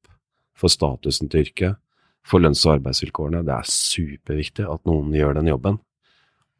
for 0.59 0.71
statusen 0.71 1.31
til 1.31 1.47
yrket, 1.47 1.79
for 2.27 2.42
lønns- 2.42 2.64
og 2.66 2.77
arbeidsvilkårene. 2.77 3.44
Det 3.47 3.55
er 3.55 3.73
superviktig 3.73 4.66
at 4.71 4.85
noen 4.88 5.11
gjør 5.14 5.38
den 5.38 5.51
jobben. 5.51 5.81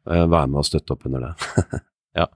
Eh, 0.09 0.25
Vær 0.27 0.49
med 0.49 0.61
og 0.63 0.67
støtte 0.67 0.95
opp 0.95 1.07
under 1.07 1.29
det. 1.29 1.79
ja. 2.19 2.27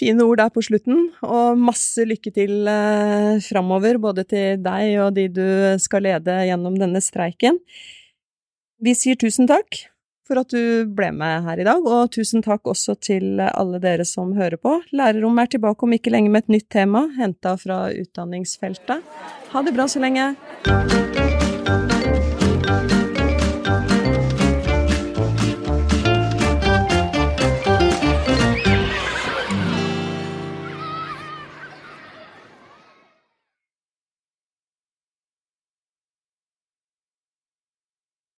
Fine 0.00 0.24
ord 0.24 0.40
der 0.40 0.52
på 0.52 0.64
slutten, 0.64 1.08
og 1.24 1.60
masse 1.60 2.04
lykke 2.08 2.32
til 2.36 2.68
eh, 2.68 3.40
framover, 3.44 4.00
både 4.02 4.26
til 4.28 4.60
deg 4.64 4.98
og 5.04 5.14
de 5.16 5.28
du 5.32 5.46
skal 5.80 6.04
lede 6.08 6.36
gjennom 6.48 6.76
denne 6.80 7.00
streiken. 7.04 7.60
Vi 8.80 8.96
sier 8.96 9.16
tusen 9.20 9.48
takk 9.48 9.82
for 10.30 10.40
at 10.44 10.54
du 10.54 10.86
ble 10.94 11.10
med 11.16 11.46
her 11.48 11.60
i 11.60 11.66
dag, 11.66 11.82
og 11.82 12.12
tusen 12.14 12.44
takk 12.46 12.70
også 12.70 12.94
til 13.02 13.42
alle 13.42 13.82
dere 13.82 14.06
som 14.06 14.32
hører 14.38 14.60
på. 14.62 14.76
Lærerrommet 14.94 15.48
er 15.48 15.56
tilbake 15.56 15.86
om 15.86 15.96
ikke 15.98 16.14
lenge 16.14 16.30
med 16.30 16.46
et 16.46 16.54
nytt 16.56 16.70
tema, 16.70 17.08
henta 17.18 17.56
fra 17.58 17.88
utdanningsfeltet. 17.90 19.02
Ha 19.50 19.64
det 19.66 19.74
bra 19.74 19.90
så 19.90 20.02
lenge. 20.02 20.30